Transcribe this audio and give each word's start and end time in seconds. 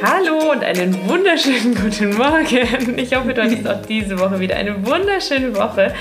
Hallo 0.00 0.52
und 0.52 0.62
einen 0.62 1.08
wunderschönen 1.08 1.74
guten 1.74 2.14
Morgen. 2.16 2.96
Ich 2.98 3.16
hoffe, 3.16 3.34
du 3.34 3.42
hattest 3.42 3.66
auch 3.66 3.84
diese 3.84 4.16
Woche 4.20 4.38
wieder 4.38 4.54
eine 4.54 4.86
wunderschöne 4.86 5.56
Woche 5.56 5.92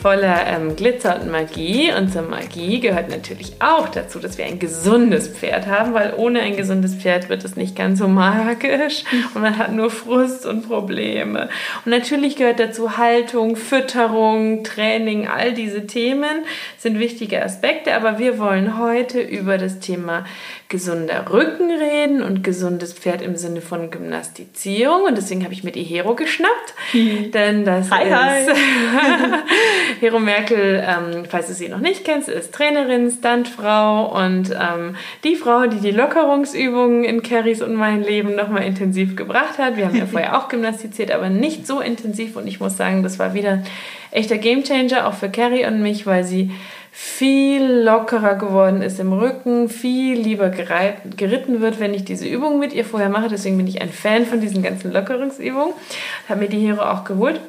voller 0.00 0.46
ähm, 0.46 0.76
Glitzer 0.76 1.20
und 1.20 1.30
Magie. 1.30 1.92
Und 1.92 2.12
zur 2.12 2.22
Magie 2.22 2.78
gehört 2.80 3.08
natürlich 3.08 3.54
auch 3.60 3.88
dazu, 3.88 4.20
dass 4.20 4.38
wir 4.38 4.44
ein 4.44 4.58
gesundes 4.58 5.28
Pferd 5.28 5.66
haben, 5.66 5.92
weil 5.94 6.14
ohne 6.16 6.40
ein 6.40 6.56
gesundes 6.56 6.94
Pferd 6.94 7.28
wird 7.28 7.44
es 7.44 7.56
nicht 7.56 7.74
ganz 7.74 8.00
so 8.00 8.08
magisch 8.08 9.04
und 9.34 9.42
man 9.42 9.58
hat 9.58 9.72
nur 9.72 9.90
Frust 9.90 10.44
und 10.46 10.68
Probleme. 10.68 11.48
Und 11.84 11.90
natürlich 11.90 12.36
gehört 12.36 12.60
dazu 12.60 12.96
Haltung, 12.96 13.56
Fütterung, 13.56 14.62
Training, 14.64 15.28
all 15.28 15.52
diese 15.52 15.86
Themen 15.86 16.44
sind 16.78 16.98
wichtige 16.98 17.42
Aspekte, 17.44 17.94
aber 17.94 18.18
wir 18.18 18.38
wollen 18.38 18.78
heute 18.78 19.20
über 19.20 19.56
das 19.56 19.78
Thema 19.78 20.24
gesunder 20.72 21.30
Rücken 21.30 21.70
reden 21.70 22.22
und 22.22 22.42
gesundes 22.42 22.94
Pferd 22.94 23.20
im 23.20 23.36
Sinne 23.36 23.60
von 23.60 23.90
Gymnastizierung. 23.90 25.02
Und 25.02 25.18
deswegen 25.18 25.44
habe 25.44 25.52
ich 25.52 25.64
mir 25.64 25.70
die 25.70 25.82
Hero 25.82 26.14
geschnappt, 26.14 26.74
denn 26.94 27.66
das 27.66 27.90
hi, 27.90 28.04
ist 28.04 28.14
hi. 28.14 29.38
Hero 30.00 30.18
Merkel, 30.18 30.82
ähm, 30.82 31.26
falls 31.28 31.48
du 31.48 31.52
sie 31.52 31.68
noch 31.68 31.80
nicht 31.80 32.06
kennst, 32.06 32.30
ist 32.30 32.54
Trainerin, 32.54 33.10
Stuntfrau 33.10 34.18
und 34.18 34.50
ähm, 34.50 34.96
die 35.24 35.36
Frau, 35.36 35.66
die 35.66 35.80
die 35.80 35.90
Lockerungsübungen 35.90 37.04
in 37.04 37.22
Carries 37.22 37.60
und 37.60 37.74
mein 37.74 38.02
Leben 38.02 38.34
nochmal 38.34 38.64
intensiv 38.64 39.14
gebracht 39.14 39.58
hat. 39.58 39.76
Wir 39.76 39.84
haben 39.84 39.96
ja 39.96 40.06
vorher 40.10 40.38
auch 40.38 40.48
gymnastiziert, 40.48 41.10
aber 41.10 41.28
nicht 41.28 41.66
so 41.66 41.80
intensiv 41.80 42.34
und 42.34 42.46
ich 42.46 42.60
muss 42.60 42.78
sagen, 42.78 43.02
das 43.02 43.18
war 43.18 43.34
wieder 43.34 43.62
echter 44.10 44.38
Gamechanger 44.38 45.06
auch 45.06 45.14
für 45.14 45.28
Carrie 45.28 45.66
und 45.66 45.82
mich, 45.82 46.06
weil 46.06 46.24
sie 46.24 46.50
viel 46.94 47.64
lockerer 47.64 48.34
geworden 48.34 48.82
ist 48.82 49.00
im 49.00 49.14
Rücken, 49.14 49.70
viel 49.70 50.20
lieber 50.20 50.50
geritten 50.50 51.62
wird, 51.62 51.80
wenn 51.80 51.94
ich 51.94 52.04
diese 52.04 52.28
Übungen 52.28 52.60
mit 52.60 52.74
ihr 52.74 52.84
vorher 52.84 53.08
mache. 53.08 53.28
Deswegen 53.28 53.56
bin 53.56 53.66
ich 53.66 53.80
ein 53.80 53.88
Fan 53.88 54.26
von 54.26 54.42
diesen 54.42 54.62
ganzen 54.62 54.92
Lockerungsübungen. 54.92 55.72
Habe 56.28 56.40
mir 56.40 56.48
die 56.50 56.60
Hero 56.60 56.82
auch 56.82 57.04
geholt. 57.04 57.40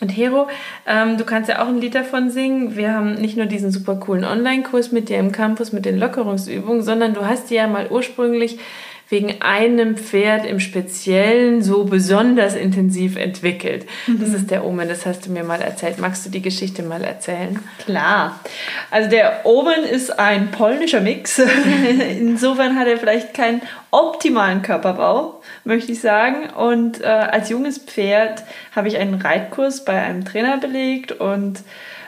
Und 0.00 0.08
Hero, 0.08 0.48
ähm, 0.86 1.18
du 1.18 1.24
kannst 1.24 1.50
ja 1.50 1.62
auch 1.62 1.68
ein 1.68 1.78
Lied 1.78 1.94
davon 1.94 2.30
singen. 2.30 2.74
Wir 2.74 2.94
haben 2.94 3.16
nicht 3.16 3.36
nur 3.36 3.44
diesen 3.44 3.70
super 3.70 3.96
coolen 3.96 4.24
Online-Kurs 4.24 4.92
mit 4.92 5.10
dir 5.10 5.18
im 5.18 5.30
Campus 5.30 5.72
mit 5.72 5.84
den 5.84 5.98
Lockerungsübungen, 5.98 6.82
sondern 6.82 7.12
du 7.12 7.26
hast 7.26 7.50
die 7.50 7.56
ja 7.56 7.66
mal 7.66 7.88
ursprünglich 7.90 8.58
wegen 9.10 9.42
einem 9.42 9.96
Pferd 9.96 10.46
im 10.46 10.60
Speziellen 10.60 11.62
so 11.62 11.84
besonders 11.84 12.54
intensiv 12.54 13.16
entwickelt. 13.16 13.86
Das 14.06 14.30
ist 14.30 14.52
der 14.52 14.64
Omen, 14.64 14.88
das 14.88 15.04
hast 15.04 15.26
du 15.26 15.32
mir 15.32 15.42
mal 15.42 15.60
erzählt. 15.60 15.98
Magst 15.98 16.24
du 16.24 16.30
die 16.30 16.40
Geschichte 16.40 16.84
mal 16.84 17.02
erzählen? 17.02 17.58
Klar. 17.84 18.38
Also 18.90 19.10
der 19.10 19.40
Omen 19.44 19.82
ist 19.82 20.16
ein 20.18 20.52
polnischer 20.52 21.00
Mix. 21.00 21.42
Insofern 22.20 22.78
hat 22.78 22.86
er 22.86 22.98
vielleicht 22.98 23.34
keinen 23.34 23.62
optimalen 23.90 24.62
Körperbau, 24.62 25.42
möchte 25.64 25.90
ich 25.90 26.00
sagen. 26.00 26.48
Und 26.50 27.00
äh, 27.00 27.06
als 27.06 27.48
junges 27.48 27.78
Pferd 27.78 28.44
habe 28.76 28.86
ich 28.86 28.96
einen 28.96 29.14
Reitkurs 29.14 29.84
bei 29.84 30.00
einem 30.00 30.24
Trainer 30.24 30.58
belegt 30.58 31.10
und 31.10 31.64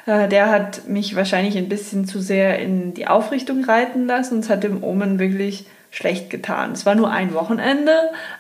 äh, 0.07 0.29
der 0.29 0.51
hat 0.51 0.87
mich 0.87 1.17
wahrscheinlich 1.17 1.59
ein 1.59 1.69
bisschen 1.69 2.07
zu 2.07 2.21
sehr 2.21 2.61
in 2.61 2.95
die 2.95 3.09
Aufrichtung 3.09 3.65
reiten 3.65 4.07
lassen 4.07 4.35
und 4.35 4.41
es 4.45 4.51
hat 4.51 4.63
dem 4.63 4.85
Omen 4.85 5.19
wirklich 5.19 5.67
schlecht 5.93 6.31
getan. 6.31 6.73
Es 6.73 6.85
war 6.85 6.97
nur 6.97 7.11
ein 7.11 7.35
Wochenende, 7.35 7.93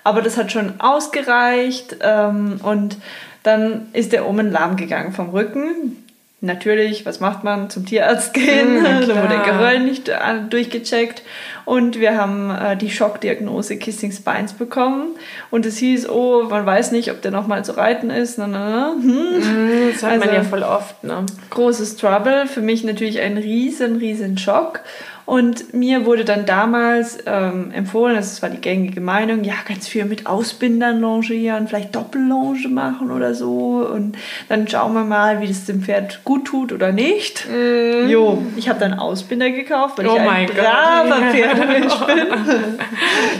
aber 0.02 0.22
das 0.22 0.36
hat 0.36 0.50
schon 0.50 0.80
ausgereicht 0.80 1.96
ähm, 2.02 2.58
und 2.62 2.96
dann 3.44 3.88
ist 3.92 4.12
der 4.12 4.26
Omen 4.28 4.50
lahm 4.50 4.76
gegangen 4.76 5.12
vom 5.12 5.30
Rücken. 5.30 5.96
Natürlich, 6.44 7.06
was 7.06 7.20
macht 7.20 7.44
man? 7.44 7.70
Zum 7.70 7.86
Tierarzt 7.86 8.34
gehen. 8.34 8.80
Mm, 8.82 8.84
da 9.06 9.22
wurde. 9.22 9.42
Geröll 9.44 9.78
nicht 9.78 10.08
äh, 10.08 10.16
durchgecheckt. 10.50 11.22
Und 11.64 12.00
wir 12.00 12.16
haben 12.16 12.50
äh, 12.50 12.76
die 12.76 12.90
Schockdiagnose 12.90 13.76
Kissing 13.76 14.10
Spines 14.10 14.52
bekommen. 14.52 15.10
Und 15.52 15.66
es 15.66 15.76
hieß, 15.76 16.08
oh, 16.08 16.42
man 16.50 16.66
weiß 16.66 16.90
nicht, 16.90 17.12
ob 17.12 17.22
der 17.22 17.30
nochmal 17.30 17.64
zu 17.64 17.76
reiten 17.76 18.10
ist. 18.10 18.38
Na, 18.38 18.48
na, 18.48 18.68
na. 18.70 18.92
Hm. 19.00 19.92
Das 19.92 20.02
hat 20.02 20.18
man 20.18 20.22
Also- 20.22 20.34
ja 20.34 20.42
voll 20.42 20.64
oft, 20.64 21.04
ne? 21.04 21.24
Großes 21.50 21.96
Trouble. 21.96 22.48
Für 22.48 22.60
mich 22.60 22.82
natürlich 22.82 23.20
ein 23.20 23.36
riesen, 23.36 23.98
riesen 23.98 24.36
Schock. 24.36 24.80
Und 25.24 25.72
mir 25.72 26.04
wurde 26.04 26.24
dann 26.24 26.46
damals 26.46 27.18
ähm, 27.26 27.70
empfohlen, 27.72 28.16
das 28.16 28.42
war 28.42 28.50
die 28.50 28.60
gängige 28.60 29.00
Meinung, 29.00 29.44
ja, 29.44 29.54
ganz 29.66 29.88
viel 29.88 30.04
mit 30.04 30.26
Ausbindern 30.26 31.00
longieren, 31.00 31.68
vielleicht 31.68 31.94
Doppellonge 31.94 32.68
machen 32.68 33.10
oder 33.10 33.34
so. 33.34 33.88
Und 33.92 34.16
dann 34.48 34.66
schauen 34.68 34.94
wir 34.94 35.04
mal, 35.04 35.40
wie 35.40 35.48
das 35.48 35.64
dem 35.64 35.82
Pferd 35.82 36.24
gut 36.24 36.46
tut 36.46 36.72
oder 36.72 36.92
nicht. 36.92 37.46
Jo, 37.48 38.42
ich 38.56 38.68
habe 38.68 38.80
dann 38.80 38.94
Ausbinder 38.94 39.50
gekauft, 39.50 39.98
weil 39.98 40.06
Oh 40.08 40.16
ich 40.16 40.20
ein 40.20 40.46
braver 40.46 41.32
Pferdemensch 41.32 41.94
bin. 42.06 42.26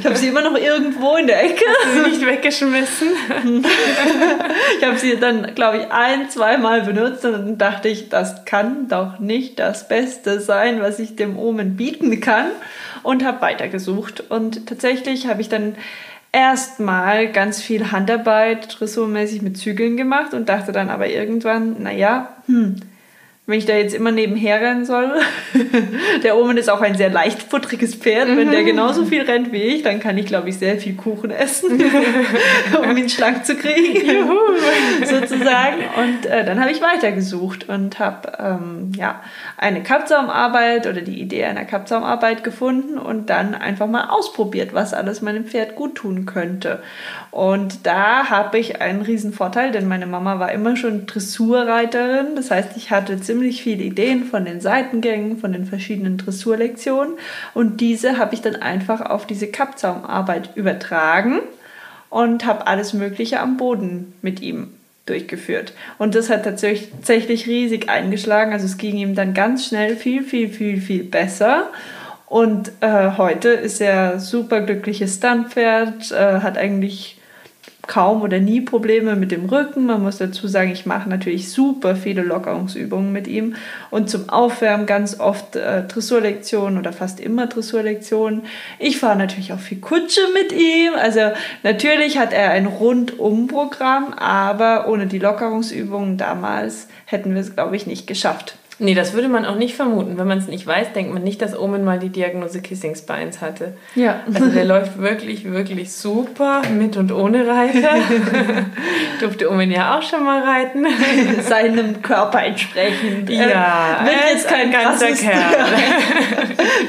Ich 0.00 0.06
habe 0.06 0.16
sie 0.16 0.28
immer 0.28 0.42
noch 0.42 0.56
irgendwo 0.56 1.16
in 1.16 1.26
der 1.26 1.44
Ecke. 1.44 1.64
Sie 1.94 2.10
nicht 2.10 2.26
weggeschmissen. 2.26 3.08
Ich 4.78 4.86
habe 4.86 4.96
sie 4.98 5.16
dann, 5.18 5.54
glaube 5.54 5.78
ich, 5.78 5.92
ein, 5.92 6.28
zweimal 6.30 6.82
benutzt 6.82 7.24
und 7.24 7.32
dann 7.32 7.58
dachte 7.58 7.88
ich, 7.88 8.08
das 8.08 8.44
kann 8.44 8.88
doch 8.88 9.18
nicht 9.18 9.58
das 9.58 9.88
Beste 9.88 10.40
sein, 10.40 10.80
was 10.80 10.98
ich 10.98 11.16
dem 11.16 11.38
Omen 11.38 11.71
bieten 11.76 12.20
kann 12.20 12.46
und 13.02 13.24
habe 13.24 13.40
weitergesucht. 13.42 14.20
Und 14.30 14.66
tatsächlich 14.66 15.26
habe 15.26 15.40
ich 15.40 15.48
dann 15.48 15.74
erstmal 16.32 17.30
ganz 17.30 17.60
viel 17.60 17.92
Handarbeit, 17.92 18.78
dressurmäßig 18.78 19.42
mit 19.42 19.58
Zügeln 19.58 19.96
gemacht 19.96 20.34
und 20.34 20.48
dachte 20.48 20.72
dann 20.72 20.90
aber 20.90 21.08
irgendwann, 21.08 21.82
naja, 21.82 22.36
hm, 22.46 22.76
wenn 23.44 23.58
ich 23.58 23.66
da 23.66 23.74
jetzt 23.74 23.92
immer 23.92 24.12
nebenher 24.12 24.60
rennen 24.60 24.84
soll. 24.84 25.20
der 26.22 26.36
Omen 26.36 26.56
ist 26.58 26.70
auch 26.70 26.80
ein 26.80 26.94
sehr 26.94 27.10
leichtfutteriges 27.10 27.96
Pferd. 27.96 28.28
Wenn 28.36 28.52
der 28.52 28.62
genauso 28.62 29.04
viel 29.04 29.22
rennt 29.22 29.50
wie 29.50 29.62
ich, 29.62 29.82
dann 29.82 29.98
kann 29.98 30.16
ich, 30.16 30.26
glaube 30.26 30.48
ich, 30.48 30.58
sehr 30.58 30.78
viel 30.78 30.94
Kuchen 30.94 31.32
essen, 31.32 31.72
um 32.82 32.96
ihn 32.96 33.08
schlank 33.08 33.44
zu 33.44 33.56
kriegen, 33.56 34.30
sozusagen. 35.04 35.78
Und 35.96 36.26
äh, 36.26 36.44
dann 36.44 36.60
habe 36.60 36.70
ich 36.70 36.80
weitergesucht 36.80 37.68
und 37.68 37.98
habe 37.98 38.32
ähm, 38.38 38.92
ja, 38.96 39.20
eine 39.56 39.82
Kappzaumarbeit 39.82 40.86
oder 40.86 41.00
die 41.00 41.20
Idee 41.20 41.44
einer 41.44 41.64
Kappzaumarbeit 41.64 42.44
gefunden 42.44 42.96
und 42.96 43.28
dann 43.28 43.56
einfach 43.56 43.88
mal 43.88 44.04
ausprobiert, 44.10 44.72
was 44.72 44.94
alles 44.94 45.20
meinem 45.20 45.46
Pferd 45.46 45.74
gut 45.74 45.96
tun 45.96 46.26
könnte. 46.26 46.80
Und 47.32 47.86
da 47.86 48.30
habe 48.30 48.58
ich 48.60 48.80
einen 48.80 49.02
riesen 49.02 49.32
Vorteil, 49.32 49.72
denn 49.72 49.88
meine 49.88 50.06
Mama 50.06 50.38
war 50.38 50.52
immer 50.52 50.76
schon 50.76 51.06
Dressurreiterin. 51.06 52.36
Das 52.36 52.52
heißt, 52.52 52.76
ich 52.76 52.92
hatte 52.92 53.20
ziemlich 53.32 53.62
viele 53.62 53.82
Ideen 53.82 54.24
von 54.24 54.44
den 54.44 54.60
Seitengängen, 54.60 55.38
von 55.38 55.54
den 55.54 55.64
verschiedenen 55.64 56.18
Dressurlektionen. 56.18 57.14
Und 57.54 57.80
diese 57.80 58.18
habe 58.18 58.34
ich 58.34 58.42
dann 58.42 58.56
einfach 58.56 59.00
auf 59.00 59.26
diese 59.26 59.46
Kappzaumarbeit 59.46 60.54
übertragen 60.54 61.40
und 62.10 62.44
habe 62.44 62.66
alles 62.66 62.92
Mögliche 62.92 63.40
am 63.40 63.56
Boden 63.56 64.12
mit 64.20 64.42
ihm 64.42 64.74
durchgeführt. 65.06 65.72
Und 65.96 66.14
das 66.14 66.28
hat 66.28 66.44
tatsächlich 66.44 67.46
riesig 67.46 67.88
eingeschlagen. 67.88 68.52
Also 68.52 68.66
es 68.66 68.76
ging 68.76 68.98
ihm 68.98 69.14
dann 69.14 69.32
ganz 69.32 69.66
schnell 69.66 69.96
viel, 69.96 70.24
viel, 70.24 70.50
viel, 70.50 70.78
viel 70.78 71.04
besser. 71.04 71.70
Und 72.26 72.70
äh, 72.80 73.12
heute 73.16 73.48
ist 73.48 73.80
er 73.80 74.20
super 74.20 74.60
glückliches 74.60 75.16
Stuntpferd, 75.16 76.12
äh, 76.12 76.40
hat 76.40 76.58
eigentlich 76.58 77.16
kaum 77.86 78.22
oder 78.22 78.38
nie 78.38 78.60
Probleme 78.60 79.16
mit 79.16 79.32
dem 79.32 79.46
Rücken. 79.46 79.86
Man 79.86 80.02
muss 80.02 80.18
dazu 80.18 80.46
sagen, 80.46 80.70
ich 80.70 80.86
mache 80.86 81.08
natürlich 81.08 81.50
super 81.50 81.96
viele 81.96 82.22
Lockerungsübungen 82.22 83.12
mit 83.12 83.26
ihm 83.26 83.56
und 83.90 84.08
zum 84.08 84.28
Aufwärmen 84.28 84.86
ganz 84.86 85.18
oft 85.18 85.56
äh, 85.56 85.82
Dressurlektionen 85.86 86.78
oder 86.78 86.92
fast 86.92 87.18
immer 87.18 87.48
Dressurlektionen. 87.48 88.42
Ich 88.78 88.98
fahre 88.98 89.18
natürlich 89.18 89.52
auch 89.52 89.58
viel 89.58 89.80
Kutsche 89.80 90.20
mit 90.32 90.52
ihm. 90.52 90.92
Also 90.96 91.20
natürlich 91.64 92.18
hat 92.18 92.32
er 92.32 92.50
ein 92.50 92.66
Rundum-Programm, 92.66 94.14
aber 94.14 94.88
ohne 94.88 95.06
die 95.06 95.18
Lockerungsübungen 95.18 96.16
damals 96.16 96.86
hätten 97.04 97.34
wir 97.34 97.40
es, 97.40 97.54
glaube 97.54 97.76
ich, 97.76 97.86
nicht 97.86 98.06
geschafft. 98.06 98.56
Nee, 98.82 98.94
das 98.94 99.12
würde 99.12 99.28
man 99.28 99.46
auch 99.46 99.54
nicht 99.54 99.76
vermuten. 99.76 100.18
Wenn 100.18 100.26
man 100.26 100.38
es 100.38 100.48
nicht 100.48 100.66
weiß, 100.66 100.92
denkt 100.92 101.14
man 101.14 101.22
nicht, 101.22 101.40
dass 101.40 101.56
Omen 101.56 101.84
mal 101.84 102.00
die 102.00 102.08
Diagnose 102.08 102.60
Kissing 102.60 102.96
Spines 102.96 103.40
hatte. 103.40 103.74
Ja. 103.94 104.20
Also 104.26 104.46
der 104.48 104.64
läuft 104.64 104.98
wirklich, 104.98 105.50
wirklich 105.50 105.92
super, 105.92 106.62
mit 106.68 106.96
und 106.96 107.12
ohne 107.12 107.46
Reiter. 107.46 107.94
Durfte 109.20 109.50
Omen 109.50 109.70
ja 109.70 109.96
auch 109.96 110.02
schon 110.02 110.24
mal 110.24 110.42
reiten. 110.42 110.84
Seinem 111.42 112.02
Körper 112.02 112.42
entsprechend. 112.42 113.30
Äh, 113.30 113.34
Ja, 113.34 114.00
wird 114.04 114.16
er 114.16 114.30
jetzt 114.30 114.46
ist 114.46 114.48
kein 114.48 114.66
ein 114.66 114.72
ganzer 114.72 115.06
krasses, 115.06 115.20
Kerl. 115.20 115.66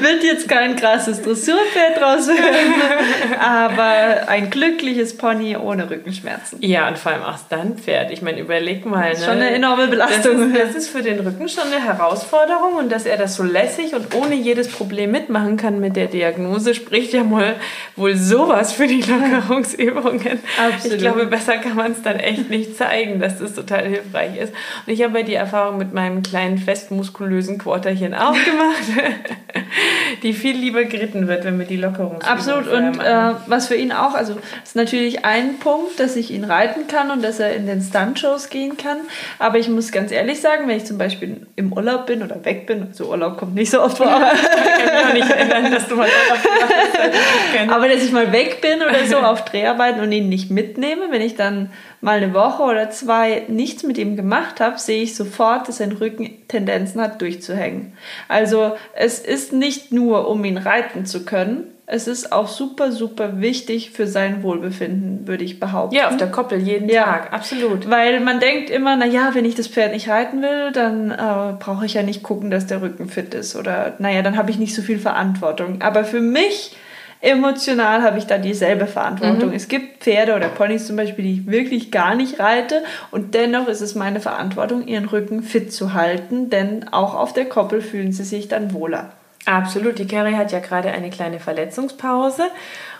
wird 0.00 0.24
jetzt 0.24 0.48
kein 0.48 0.74
krasses 0.74 1.22
Dressurpferd 1.22 2.00
draus 2.00 2.26
werden, 2.26 3.38
aber 3.40 4.28
ein 4.28 4.50
glückliches 4.50 5.16
Pony 5.16 5.56
ohne 5.56 5.88
Rückenschmerzen. 5.88 6.58
Ja, 6.60 6.88
und 6.88 6.98
vor 6.98 7.12
allem 7.12 7.22
auch 7.22 7.38
Stuntpferd. 7.38 8.10
Ich 8.10 8.20
meine, 8.20 8.40
überleg 8.40 8.84
mal. 8.84 9.10
ne? 9.10 9.16
schon 9.16 9.34
eine 9.34 9.50
enorme 9.50 9.86
Belastung. 9.86 10.50
Das 10.52 10.62
ist, 10.62 10.74
das 10.74 10.74
ist 10.84 10.88
für 10.88 11.02
den 11.02 11.20
Rücken 11.20 11.48
schon 11.48 11.72
eine 11.72 11.83
Herausforderung 11.84 12.74
und 12.78 12.90
dass 12.90 13.06
er 13.06 13.16
das 13.16 13.36
so 13.36 13.42
lässig 13.42 13.94
und 13.94 14.14
ohne 14.14 14.34
jedes 14.34 14.68
Problem 14.68 15.10
mitmachen 15.10 15.56
kann 15.56 15.80
mit 15.80 15.96
der 15.96 16.06
Diagnose, 16.06 16.74
spricht 16.74 17.12
ja 17.12 17.24
mal 17.24 17.56
wohl 17.96 18.16
sowas 18.16 18.72
für 18.72 18.86
die 18.86 19.02
Lockerungsübungen. 19.02 20.40
Absolut. 20.58 20.96
Ich 20.96 20.98
glaube, 20.98 21.26
besser 21.26 21.58
kann 21.58 21.76
man 21.76 21.92
es 21.92 22.02
dann 22.02 22.18
echt 22.18 22.50
nicht 22.50 22.76
zeigen, 22.76 23.20
dass 23.20 23.38
das 23.38 23.54
total 23.54 23.86
hilfreich 23.86 24.36
ist. 24.36 24.52
Und 24.86 24.92
ich 24.92 25.02
habe 25.02 25.18
ja 25.20 25.24
die 25.24 25.34
Erfahrung 25.34 25.78
mit 25.78 25.92
meinem 25.92 26.22
kleinen, 26.22 26.58
festmuskulösen 26.58 27.58
Quarterchen 27.58 28.14
auch 28.14 28.32
gemacht, 28.32 29.14
die 30.22 30.32
viel 30.32 30.56
lieber 30.56 30.84
geritten 30.84 31.28
wird, 31.28 31.44
wenn 31.44 31.58
wir 31.58 31.66
die 31.66 31.76
Lockerungsübungen 31.76 32.22
Absolut. 32.22 32.68
Und 32.68 33.00
äh, 33.00 33.32
was 33.46 33.68
für 33.68 33.74
ihn 33.74 33.92
auch, 33.92 34.14
also 34.14 34.36
ist 34.62 34.76
natürlich 34.76 35.24
ein 35.24 35.58
Punkt, 35.58 36.00
dass 36.00 36.16
ich 36.16 36.30
ihn 36.30 36.44
reiten 36.44 36.86
kann 36.88 37.10
und 37.10 37.22
dass 37.22 37.40
er 37.40 37.54
in 37.54 37.66
den 37.66 37.82
Stunt-Shows 37.82 38.48
gehen 38.50 38.76
kann. 38.76 38.98
Aber 39.38 39.58
ich 39.58 39.68
muss 39.68 39.92
ganz 39.92 40.10
ehrlich 40.12 40.40
sagen, 40.40 40.68
wenn 40.68 40.76
ich 40.76 40.84
zum 40.84 40.98
Beispiel 40.98 41.46
im 41.56 41.72
Urlaub 41.76 42.06
bin 42.06 42.22
oder 42.22 42.44
weg 42.44 42.66
bin, 42.66 42.86
also 42.88 43.10
Urlaub 43.10 43.36
kommt 43.36 43.54
nicht 43.54 43.70
so 43.70 43.82
oft 43.82 43.98
vor, 43.98 44.08
aber, 44.08 44.32
Ich 44.34 44.42
kann 44.42 44.94
mich 44.94 45.04
auch 45.06 45.12
nicht 45.12 45.30
erinnern, 45.36 45.72
dass 45.72 45.88
du 45.88 45.96
mal 45.96 46.08
Urlaub 46.08 46.42
gemacht 46.42 46.98
hast. 46.98 47.70
aber 47.70 47.88
dass 47.88 48.02
ich 48.02 48.12
mal 48.12 48.32
weg 48.32 48.60
bin 48.60 48.82
oder 48.82 49.04
so 49.06 49.18
auf 49.18 49.44
Dreharbeiten 49.44 50.00
und 50.00 50.12
ihn 50.12 50.28
nicht 50.28 50.50
mitnehme, 50.50 51.10
wenn 51.10 51.22
ich 51.22 51.36
dann 51.36 51.70
mal 52.00 52.18
eine 52.18 52.34
Woche 52.34 52.62
oder 52.62 52.90
zwei 52.90 53.42
nichts 53.48 53.82
mit 53.82 53.98
ihm 53.98 54.16
gemacht 54.16 54.60
habe, 54.60 54.78
sehe 54.78 55.02
ich 55.02 55.16
sofort, 55.16 55.68
dass 55.68 55.78
sein 55.78 55.92
Rücken 55.92 56.46
Tendenzen 56.48 57.00
hat, 57.00 57.20
durchzuhängen. 57.20 57.94
Also 58.28 58.76
es 58.94 59.18
ist 59.18 59.52
nicht 59.52 59.92
nur, 59.92 60.28
um 60.28 60.44
ihn 60.44 60.58
reiten 60.58 61.06
zu 61.06 61.24
können, 61.24 61.73
es 61.86 62.08
ist 62.08 62.32
auch 62.32 62.48
super, 62.48 62.92
super 62.92 63.40
wichtig 63.40 63.90
für 63.90 64.06
sein 64.06 64.42
Wohlbefinden, 64.42 65.26
würde 65.26 65.44
ich 65.44 65.60
behaupten. 65.60 65.94
Ja, 65.94 66.08
auf 66.08 66.16
der 66.16 66.30
Koppel 66.30 66.58
jeden 66.58 66.88
Ja. 66.88 67.04
Tag, 67.04 67.32
absolut. 67.32 67.90
Weil 67.90 68.20
man 68.20 68.40
denkt 68.40 68.70
immer, 68.70 68.96
na 68.96 69.04
ja, 69.04 69.34
wenn 69.34 69.44
ich 69.44 69.54
das 69.54 69.68
Pferd 69.68 69.92
nicht 69.92 70.08
reiten 70.08 70.40
will, 70.40 70.72
dann 70.72 71.10
äh, 71.10 71.54
brauche 71.58 71.84
ich 71.84 71.94
ja 71.94 72.02
nicht 72.02 72.22
gucken, 72.22 72.50
dass 72.50 72.66
der 72.66 72.80
Rücken 72.80 73.08
fit 73.08 73.34
ist. 73.34 73.54
Oder 73.54 73.94
naja, 73.98 74.22
dann 74.22 74.38
habe 74.38 74.50
ich 74.50 74.58
nicht 74.58 74.74
so 74.74 74.80
viel 74.80 74.98
Verantwortung. 74.98 75.82
Aber 75.82 76.04
für 76.04 76.20
mich 76.20 76.74
emotional 77.20 78.02
habe 78.02 78.16
ich 78.18 78.26
da 78.26 78.38
dieselbe 78.38 78.86
Verantwortung. 78.86 79.52
Es 79.52 79.68
gibt 79.68 80.02
Pferde 80.02 80.34
oder 80.36 80.48
Ponys 80.48 80.86
zum 80.86 80.96
Beispiel, 80.96 81.24
die 81.24 81.32
ich 81.32 81.46
wirklich 81.46 81.90
gar 81.90 82.14
nicht 82.14 82.38
reite. 82.38 82.82
Und 83.10 83.34
dennoch 83.34 83.68
ist 83.68 83.82
es 83.82 83.94
meine 83.94 84.20
Verantwortung, 84.20 84.86
ihren 84.86 85.06
Rücken 85.06 85.42
fit 85.42 85.70
zu 85.72 85.92
halten. 85.92 86.48
Denn 86.48 86.88
auch 86.92 87.14
auf 87.14 87.34
der 87.34 87.46
Koppel 87.46 87.82
fühlen 87.82 88.12
sie 88.12 88.24
sich 88.24 88.48
dann 88.48 88.72
wohler. 88.72 89.12
Absolut. 89.46 89.98
Die 89.98 90.06
Carrie 90.06 90.34
hat 90.34 90.52
ja 90.52 90.60
gerade 90.60 90.90
eine 90.90 91.10
kleine 91.10 91.40
Verletzungspause 91.40 92.44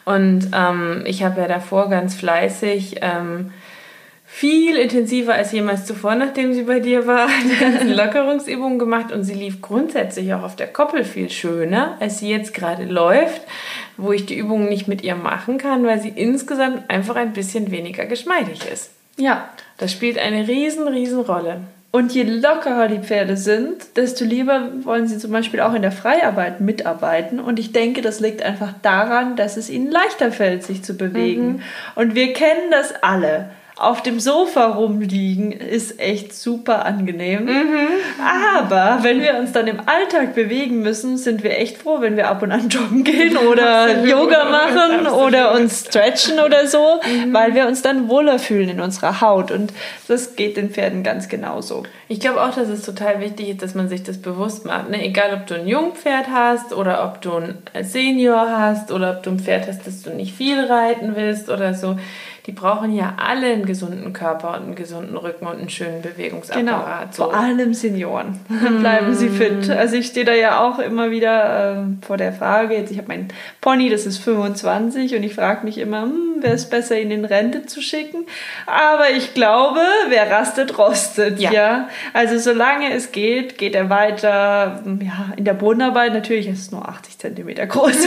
und 0.05 0.51
ähm, 0.55 1.03
ich 1.07 1.23
habe 1.23 1.41
ja 1.41 1.49
davor 1.49 1.89
ganz 1.89 2.15
fleißig 2.15 2.97
ähm, 3.01 3.53
viel 4.27 4.77
intensiver 4.77 5.35
als 5.35 5.53
jemals 5.53 5.87
zuvor, 5.87 6.17
nachdem 6.17 6.53
sie 6.55 6.65
bei 6.65 6.81
dir 6.81 7.07
war, 7.07 7.29
die 7.45 7.57
ganzen 7.57 7.93
Lockerungsübungen 7.97 8.79
gemacht 8.79 9.13
und 9.13 9.23
sie 9.23 9.35
lief 9.35 9.63
grundsätzlich 9.63 10.35
auch 10.35 10.43
auf 10.43 10.57
der 10.57 10.67
Koppel 10.67 11.05
viel 11.05 11.31
schöner, 11.31 11.97
als 12.01 12.19
sie 12.19 12.31
jetzt 12.31 12.53
gerade 12.53 12.85
läuft, 12.85 13.43
wo 13.97 14.13
ich 14.13 14.27
die 14.27 14.37
Übungen 14.37 14.69
nicht 14.69 14.89
mit 14.89 15.03
ihr 15.03 15.15
machen 15.15 15.57
kann, 15.57 15.87
weil 15.87 16.01
sie 16.01 16.09
insgesamt 16.09 16.91
einfach 16.91 17.17
ein 17.17 17.33
bisschen 17.33 17.71
weniger 17.71 18.07
geschmeidig 18.07 18.61
ist. 18.71 18.91
Ja, 19.17 19.49
Das 19.79 19.93
spielt 19.93 20.19
eine 20.19 20.49
riesen, 20.49 20.89
riesen 20.89 21.21
Rolle. 21.21 21.61
Und 21.95 22.13
je 22.13 22.25
lockerer 22.25 22.89
die 22.89 22.99
Pferde 22.99 23.37
sind, 23.37 23.97
desto 23.97 24.25
lieber 24.25 24.69
wollen 24.83 25.07
sie 25.07 25.17
zum 25.17 25.31
Beispiel 25.31 25.61
auch 25.61 25.75
in 25.75 25.83
der 25.83 25.93
Freiarbeit 25.93 26.61
mitarbeiten. 26.61 27.39
Und 27.39 27.61
ich 27.61 27.71
denke, 27.71 28.03
das 28.03 28.19
liegt 28.19 28.43
einfach 28.43 28.75
daran, 28.83 29.37
dass 29.37 29.57
es 29.57 29.71
ihnen 29.71 29.93
leichter 29.93 30.33
fällt, 30.33 30.65
sich 30.65 30.83
zu 30.83 30.97
bewegen. 30.97 31.63
Und 31.95 32.17
wir 32.17 32.33
kennen 32.33 32.73
das 32.73 33.01
alle. 33.01 33.51
Auf 33.77 34.05
dem 34.05 34.21
Sofa 34.21 34.67
rumliegen 34.67 35.51
ist 35.51 35.99
echt 35.99 36.33
super 36.33 36.85
angenehm. 36.85 37.49
Aber 38.47 39.01
wenn 39.03 39.21
wir 39.21 39.37
uns 39.37 39.51
dann 39.51 39.67
im 39.67 39.81
Alltag 39.81 40.37
bewegen 40.37 40.81
müssen, 40.83 41.17
sind 41.17 41.43
wir 41.43 41.59
echt 41.59 41.79
froh, 41.79 42.01
wenn 42.01 42.17
wir 42.17 42.29
ab 42.29 42.41
und 42.43 42.53
an 42.53 42.69
joggen 42.69 43.03
gehen 43.03 43.37
oder. 43.37 44.05
Yoga 44.05 44.45
machen 44.45 45.09
oder 45.09 45.55
uns 45.55 45.87
stretchen 45.87 46.39
oder 46.39 46.69
so, 46.69 47.01
weil 47.33 47.57
wir 47.57 47.67
uns 47.67 47.83
dann 47.83 48.09
wohler 48.09 48.39
fühlen 48.39 48.69
in 48.69 48.81
unserer 48.81 49.21
Haut. 49.21 49.51
Und 49.51 49.73
das 50.07 50.37
geht 50.37 50.57
den 50.57 50.71
Pferden 50.71 51.03
ganz 51.03 51.29
genauso. 51.29 51.83
Ich 52.07 52.21
glaube 52.21 52.43
auch, 52.43 52.55
dass 52.55 52.69
es 52.69 52.83
total 52.83 53.21
wichtig 53.21 53.49
ist, 53.49 53.63
dass 53.63 53.75
man 53.75 53.89
sich 53.89 54.05
das 54.05 54.19
bewusst 54.19 54.67
macht. 54.67 54.91
Ne? 54.91 55.05
Egal, 55.05 55.35
ob 55.35 55.49
du 55.49 55.55
ein 55.55 55.67
Jungpferd 55.67 56.29
hast 56.31 56.73
oder 56.73 57.05
ob 57.05 57.23
du 57.23 57.33
ein 57.33 57.59
Senior 57.83 58.57
hast 58.57 58.93
oder 58.93 59.17
ob 59.17 59.25
du 59.25 59.31
ein 59.31 59.41
Pferd 59.41 59.67
hast, 59.67 59.85
das 59.85 60.03
du 60.03 60.11
nicht 60.11 60.37
viel 60.37 60.61
reiten 60.61 61.17
willst 61.17 61.49
oder 61.49 61.75
so. 61.75 61.97
Die 62.47 62.53
brauchen 62.53 62.95
ja 62.95 63.15
alle 63.17 63.47
einen 63.47 63.65
gesunden 63.65 64.13
Körper 64.13 64.51
und 64.51 64.65
einen 64.65 64.75
gesunden 64.75 65.17
Rücken 65.17 65.47
und 65.47 65.59
einen 65.59 65.71
schönen 65.71 66.03
Genau, 66.03 66.15
Bewegungsapparat. 66.15 67.15
vor 67.15 67.35
allem 67.35 67.73
Senioren. 67.73 68.39
Bleiben 68.81 69.15
sie 69.15 69.31
fit. 69.31 69.71
Also 69.71 69.97
ich 69.97 70.09
stehe 70.09 70.27
da 70.27 70.35
ja 70.35 70.61
auch 70.61 70.79
immer 70.79 71.11
wieder 71.11 71.77
ähm, 71.79 72.01
vor 72.07 72.19
der 72.19 72.35
Frage, 72.35 72.75
jetzt 72.75 72.91
ich 72.91 72.99
habe 72.99 73.09
meinen 73.09 73.29
Pony, 73.63 73.89
das 73.89 74.05
ist 74.05 74.19
25 74.19 75.15
und 75.17 75.23
ich 75.23 75.35
frage 75.35 75.65
mich 75.65 75.79
immer, 75.79 76.03
hm, 76.03 76.43
wäre 76.43 76.53
es 76.53 76.69
besser, 76.69 77.01
ihn 77.01 77.11
in 77.11 77.25
Rente 77.25 77.65
zu 77.65 77.81
schicken? 77.81 78.27
Aber 78.67 79.11
ich 79.11 79.33
glaube, 79.33 79.81
wer 80.11 80.31
rastet, 80.31 80.77
rostet. 80.79 81.41
Ja. 81.41 81.51
Ja. 81.51 81.89
Also 82.13 82.39
solange 82.39 82.93
es 82.93 83.11
geht, 83.13 83.57
geht 83.57 83.75
er 83.75 83.89
weiter. 83.89 84.83
Ja, 85.01 85.33
in 85.37 85.45
der 85.45 85.55
Bodenarbeit 85.55 86.13
natürlich, 86.13 86.47
es 86.47 86.59
ist 86.59 86.73
nur 86.73 86.87
80 86.87 87.19
Zentimeter 87.19 87.67
groß. 87.67 88.07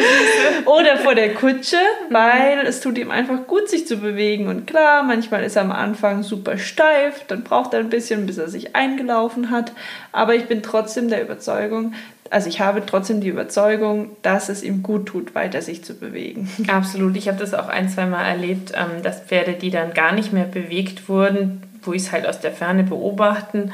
Oder 0.64 0.96
vor 0.96 1.14
der 1.14 1.34
Kutsche, 1.34 1.76
weil 2.10 2.60
es 2.66 2.80
tut 2.80 2.96
ihm 2.96 3.10
einfach 3.10 3.46
gut, 3.46 3.57
sich 3.66 3.86
zu 3.86 3.96
bewegen. 3.96 4.48
Und 4.48 4.66
klar, 4.66 5.02
manchmal 5.02 5.42
ist 5.42 5.56
er 5.56 5.62
am 5.62 5.72
Anfang 5.72 6.22
super 6.22 6.58
steif, 6.58 7.24
dann 7.26 7.44
braucht 7.44 7.72
er 7.72 7.80
ein 7.80 7.88
bisschen, 7.88 8.26
bis 8.26 8.38
er 8.38 8.48
sich 8.48 8.76
eingelaufen 8.76 9.50
hat. 9.50 9.72
Aber 10.12 10.34
ich 10.34 10.46
bin 10.46 10.62
trotzdem 10.62 11.08
der 11.08 11.22
Überzeugung, 11.22 11.94
also 12.30 12.48
ich 12.48 12.60
habe 12.60 12.84
trotzdem 12.84 13.22
die 13.22 13.28
Überzeugung, 13.28 14.10
dass 14.20 14.50
es 14.50 14.62
ihm 14.62 14.82
gut 14.82 15.06
tut, 15.06 15.34
weiter 15.34 15.62
sich 15.62 15.82
zu 15.82 15.94
bewegen. 15.94 16.50
Absolut. 16.68 17.16
Ich 17.16 17.28
habe 17.28 17.38
das 17.38 17.54
auch 17.54 17.68
ein, 17.68 17.88
zwei 17.88 18.06
Mal 18.06 18.26
erlebt, 18.26 18.72
ähm, 18.74 19.02
dass 19.02 19.20
Pferde, 19.20 19.54
die 19.54 19.70
dann 19.70 19.94
gar 19.94 20.12
nicht 20.12 20.32
mehr 20.32 20.44
bewegt 20.44 21.08
wurden, 21.08 21.62
wo 21.82 21.92
ich 21.92 22.02
es 22.02 22.12
halt 22.12 22.26
aus 22.26 22.40
der 22.40 22.52
Ferne 22.52 22.84
beobachten 22.84 23.72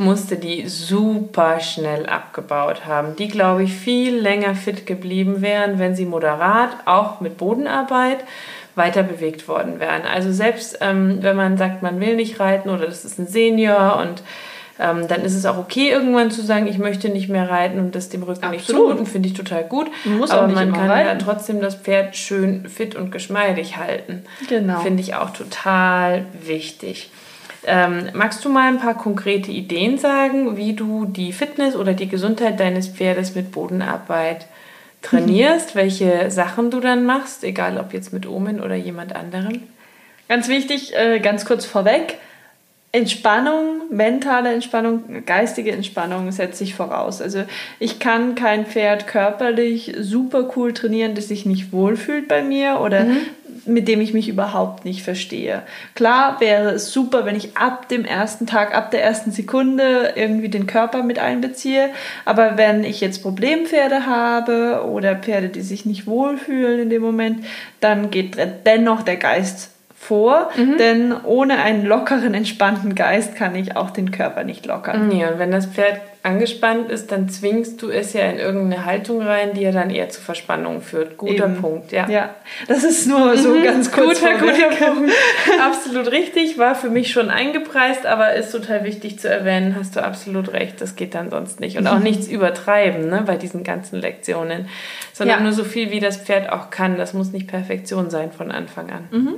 musste, 0.00 0.36
die 0.36 0.66
super 0.68 1.60
schnell 1.60 2.06
abgebaut 2.06 2.86
haben. 2.86 3.16
Die, 3.16 3.28
glaube 3.28 3.62
ich, 3.62 3.72
viel 3.72 4.16
länger 4.16 4.54
fit 4.54 4.86
geblieben 4.86 5.42
wären, 5.42 5.78
wenn 5.78 5.94
sie 5.94 6.06
moderat, 6.06 6.70
auch 6.86 7.20
mit 7.20 7.36
Bodenarbeit, 7.36 8.18
weiter 8.74 9.02
bewegt 9.02 9.46
worden 9.48 9.78
wären. 9.78 10.02
Also 10.12 10.32
selbst 10.32 10.78
ähm, 10.80 11.18
wenn 11.20 11.36
man 11.36 11.58
sagt, 11.58 11.82
man 11.82 12.00
will 12.00 12.16
nicht 12.16 12.40
reiten 12.40 12.70
oder 12.70 12.86
das 12.86 13.04
ist 13.04 13.18
ein 13.18 13.26
Senior 13.26 13.98
und 14.00 14.22
ähm, 14.78 15.06
dann 15.08 15.22
ist 15.22 15.34
es 15.34 15.44
auch 15.44 15.58
okay, 15.58 15.90
irgendwann 15.90 16.30
zu 16.30 16.40
sagen, 16.42 16.66
ich 16.66 16.78
möchte 16.78 17.10
nicht 17.10 17.28
mehr 17.28 17.50
reiten 17.50 17.78
und 17.78 17.94
das 17.94 18.08
dem 18.08 18.22
Rücken 18.22 18.48
nicht 18.50 18.62
Absolut. 18.62 18.92
zumuten, 18.92 19.06
finde 19.06 19.28
ich 19.28 19.34
total 19.34 19.64
gut. 19.64 19.88
Man 20.04 20.18
muss 20.18 20.30
Aber 20.30 20.42
auch 20.42 20.46
nicht 20.46 20.54
man 20.54 20.72
kann 20.72 20.86
ja 20.86 20.92
reiten. 20.92 21.18
trotzdem 21.18 21.60
das 21.60 21.74
Pferd 21.74 22.16
schön 22.16 22.66
fit 22.68 22.94
und 22.94 23.12
geschmeidig 23.12 23.76
halten. 23.76 24.24
Genau. 24.48 24.80
Finde 24.80 25.02
ich 25.02 25.14
auch 25.14 25.30
total 25.30 26.24
wichtig. 26.42 27.10
Ähm, 27.66 28.08
magst 28.14 28.44
du 28.44 28.48
mal 28.48 28.68
ein 28.68 28.78
paar 28.78 28.96
konkrete 28.96 29.50
Ideen 29.50 29.98
sagen, 29.98 30.56
wie 30.56 30.72
du 30.72 31.04
die 31.04 31.32
Fitness 31.32 31.76
oder 31.76 31.92
die 31.92 32.08
Gesundheit 32.08 32.58
deines 32.58 32.88
Pferdes 32.88 33.34
mit 33.34 33.52
Bodenarbeit 33.52 34.46
trainierst, 35.02 35.74
welche 35.74 36.30
Sachen 36.30 36.70
du 36.70 36.80
dann 36.80 37.04
machst, 37.04 37.44
egal 37.44 37.78
ob 37.78 37.92
jetzt 37.92 38.12
mit 38.12 38.26
Omen 38.26 38.60
oder 38.60 38.74
jemand 38.74 39.14
anderem? 39.14 39.62
Ganz 40.28 40.48
wichtig, 40.48 40.96
äh, 40.96 41.18
ganz 41.20 41.44
kurz 41.44 41.66
vorweg. 41.66 42.18
Entspannung, 42.92 43.82
mentale 43.90 44.52
Entspannung, 44.52 45.24
geistige 45.24 45.70
Entspannung 45.70 46.32
setze 46.32 46.64
ich 46.64 46.74
voraus. 46.74 47.22
Also 47.22 47.44
ich 47.78 48.00
kann 48.00 48.34
kein 48.34 48.66
Pferd 48.66 49.06
körperlich 49.06 49.94
super 50.00 50.50
cool 50.56 50.72
trainieren, 50.72 51.14
das 51.14 51.28
sich 51.28 51.46
nicht 51.46 51.72
wohlfühlt 51.72 52.26
bei 52.26 52.42
mir 52.42 52.80
oder 52.80 53.06
mit 53.72 53.88
dem 53.88 54.00
ich 54.00 54.12
mich 54.12 54.28
überhaupt 54.28 54.84
nicht 54.84 55.02
verstehe. 55.02 55.62
Klar 55.94 56.40
wäre 56.40 56.70
es 56.70 56.92
super, 56.92 57.24
wenn 57.24 57.36
ich 57.36 57.56
ab 57.56 57.88
dem 57.88 58.04
ersten 58.04 58.46
Tag, 58.46 58.74
ab 58.74 58.90
der 58.90 59.02
ersten 59.02 59.30
Sekunde 59.30 60.12
irgendwie 60.16 60.48
den 60.48 60.66
Körper 60.66 61.02
mit 61.02 61.18
einbeziehe. 61.18 61.90
Aber 62.24 62.56
wenn 62.58 62.84
ich 62.84 63.00
jetzt 63.00 63.22
Problempferde 63.22 64.06
habe 64.06 64.84
oder 64.88 65.16
Pferde, 65.16 65.48
die 65.48 65.62
sich 65.62 65.86
nicht 65.86 66.06
wohlfühlen 66.06 66.80
in 66.80 66.90
dem 66.90 67.02
Moment, 67.02 67.44
dann 67.80 68.10
geht 68.10 68.36
dennoch 68.66 69.02
der 69.02 69.16
Geist 69.16 69.70
vor, 69.94 70.50
denn 70.78 71.14
ohne 71.24 71.58
einen 71.58 71.84
lockeren, 71.84 72.32
entspannten 72.32 72.94
Geist 72.94 73.36
kann 73.36 73.54
ich 73.54 73.76
auch 73.76 73.90
den 73.90 74.10
Körper 74.10 74.44
nicht 74.44 74.64
lockern. 74.64 75.08
Nee, 75.08 75.26
und 75.26 75.38
wenn 75.38 75.50
das 75.50 75.66
Pferd 75.66 76.00
angespannt 76.22 76.90
ist, 76.90 77.10
dann 77.12 77.28
zwingst 77.30 77.80
du 77.80 77.88
es 77.88 78.12
ja 78.12 78.28
in 78.28 78.38
irgendeine 78.38 78.84
Haltung 78.84 79.22
rein, 79.22 79.54
die 79.54 79.62
ja 79.62 79.72
dann 79.72 79.88
eher 79.88 80.10
zu 80.10 80.20
Verspannungen 80.20 80.82
führt. 80.82 81.16
Guter 81.16 81.46
Eben. 81.46 81.60
Punkt, 81.60 81.92
ja. 81.92 82.08
Ja, 82.10 82.34
das 82.68 82.84
ist 82.84 83.06
nur 83.06 83.36
so 83.38 83.54
ganz 83.62 83.90
kurz 83.90 84.20
Guter, 84.20 84.34
guter 84.38 84.68
Punkt. 84.68 85.12
absolut 85.62 86.10
richtig, 86.12 86.58
war 86.58 86.74
für 86.74 86.90
mich 86.90 87.10
schon 87.10 87.30
eingepreist, 87.30 88.04
aber 88.04 88.34
ist 88.34 88.52
total 88.52 88.84
wichtig 88.84 89.18
zu 89.18 89.30
erwähnen, 89.30 89.76
hast 89.78 89.96
du 89.96 90.02
absolut 90.04 90.52
recht, 90.52 90.80
das 90.82 90.94
geht 90.94 91.14
dann 91.14 91.30
sonst 91.30 91.58
nicht. 91.58 91.78
Und 91.78 91.86
auch 91.86 91.98
nichts 92.00 92.28
übertreiben 92.28 93.08
ne, 93.08 93.22
bei 93.26 93.36
diesen 93.36 93.64
ganzen 93.64 93.98
Lektionen, 93.98 94.68
sondern 95.14 95.38
Ja. 95.38 95.42
nur 95.42 95.52
so 95.52 95.64
viel, 95.64 95.90
wie 95.90 96.00
das 96.00 96.18
Pferd 96.18 96.52
auch 96.52 96.70
kann. 96.70 96.98
Das 96.98 97.14
muss 97.14 97.32
nicht 97.32 97.48
Perfektion 97.48 98.10
sein 98.10 98.30
von 98.32 98.50
Anfang 98.50 98.90
an. 98.90 99.34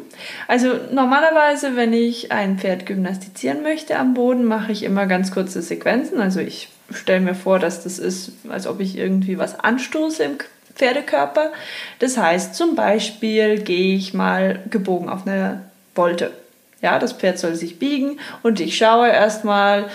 Also 0.49 0.69
normalerweise, 0.93 1.77
wenn 1.77 1.93
ich 1.93 2.33
ein 2.33 2.59
Pferd 2.59 2.87
gymnastizieren 2.87 3.63
möchte 3.63 3.97
am 3.99 4.15
Boden, 4.15 4.45
mache 4.45 4.73
ich 4.73 4.83
immer 4.83 5.07
ganz 5.07 5.31
kurze 5.33 5.63
Sequenzen. 5.63 6.21
Also 6.21 6.41
ich 6.41 6.69
stelle 6.95 7.21
mir 7.21 7.35
vor, 7.35 7.59
dass 7.59 7.83
das 7.83 7.99
ist, 7.99 8.33
als 8.49 8.67
ob 8.67 8.81
ich 8.81 8.97
irgendwie 8.97 9.39
was 9.39 9.59
anstoße 9.59 10.23
im 10.23 10.39
Pferdekörper. 10.75 11.53
Das 11.99 12.17
heißt, 12.17 12.55
zum 12.55 12.75
Beispiel 12.75 13.61
gehe 13.61 13.97
ich 13.97 14.15
mal 14.15 14.61
gebogen 14.71 15.09
auf 15.09 15.27
eine 15.27 15.63
Wolte. 15.95 16.33
Ja, 16.81 16.99
das 16.99 17.13
Pferd 17.13 17.39
soll 17.39 17.55
sich 17.55 17.79
biegen 17.79 18.19
und 18.43 18.59
ich 18.59 18.77
schaue 18.77 19.09
erstmal, 19.09 19.89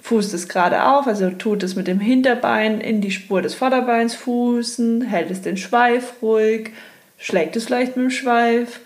fußt 0.00 0.32
es 0.32 0.48
gerade 0.48 0.84
auf, 0.84 1.06
also 1.06 1.30
tut 1.30 1.62
es 1.62 1.76
mit 1.76 1.86
dem 1.86 2.00
Hinterbein 2.00 2.80
in 2.80 3.00
die 3.02 3.10
Spur 3.10 3.42
des 3.42 3.54
Vorderbeins 3.54 4.14
fußen, 4.14 5.02
hält 5.02 5.30
es 5.30 5.42
den 5.42 5.58
Schweif 5.58 6.14
ruhig, 6.22 6.70
schlägt 7.18 7.56
es 7.56 7.68
leicht 7.68 7.96
mit 7.96 8.06
dem 8.06 8.10
Schweif, 8.10 8.80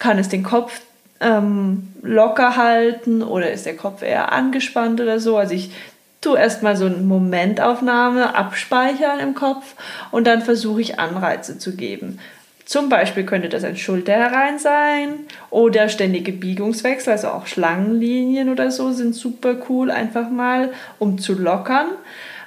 kann 0.00 0.18
es 0.18 0.28
den 0.28 0.42
Kopf 0.42 0.80
ähm, 1.20 1.92
locker 2.02 2.56
halten 2.56 3.22
oder 3.22 3.52
ist 3.52 3.66
der 3.66 3.76
Kopf 3.76 4.02
eher 4.02 4.32
angespannt 4.32 5.00
oder 5.00 5.20
so. 5.20 5.36
Also 5.36 5.54
ich 5.54 5.70
tue 6.20 6.38
erstmal 6.38 6.76
so 6.76 6.86
eine 6.86 6.96
Momentaufnahme 6.96 8.34
abspeichern 8.34 9.20
im 9.20 9.34
Kopf 9.34 9.74
und 10.10 10.26
dann 10.26 10.42
versuche 10.42 10.80
ich 10.80 10.98
Anreize 10.98 11.58
zu 11.58 11.76
geben. 11.76 12.18
Zum 12.66 12.88
Beispiel 12.88 13.24
könnte 13.24 13.48
das 13.48 13.64
ein 13.64 13.76
Schulter 13.76 14.12
herein 14.12 14.60
sein 14.60 15.20
oder 15.50 15.88
ständige 15.88 16.30
Biegungswechsel, 16.30 17.12
also 17.14 17.28
auch 17.28 17.46
Schlangenlinien 17.46 18.48
oder 18.48 18.70
so 18.70 18.92
sind 18.92 19.14
super 19.14 19.56
cool, 19.68 19.90
einfach 19.90 20.30
mal, 20.30 20.72
um 21.00 21.18
zu 21.18 21.34
lockern. 21.34 21.88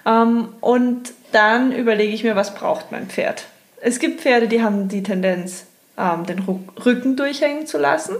Ähm, 0.06 0.50
und 0.62 1.12
dann 1.34 1.74
überlege 1.74 2.14
ich 2.14 2.24
mir, 2.24 2.38
was 2.38 2.56
braucht 2.56 2.92
mein 2.92 3.08
Pferd. 3.08 3.46
Es 3.82 4.00
gibt 4.00 4.22
Pferde, 4.22 4.48
die 4.48 4.64
haben 4.64 4.88
die 4.88 5.04
Tendenz, 5.04 5.66
ähm, 5.98 6.26
den 6.26 6.40
Rücken 6.40 7.16
durchhängen 7.16 7.68
zu 7.68 7.78
lassen. 7.78 8.16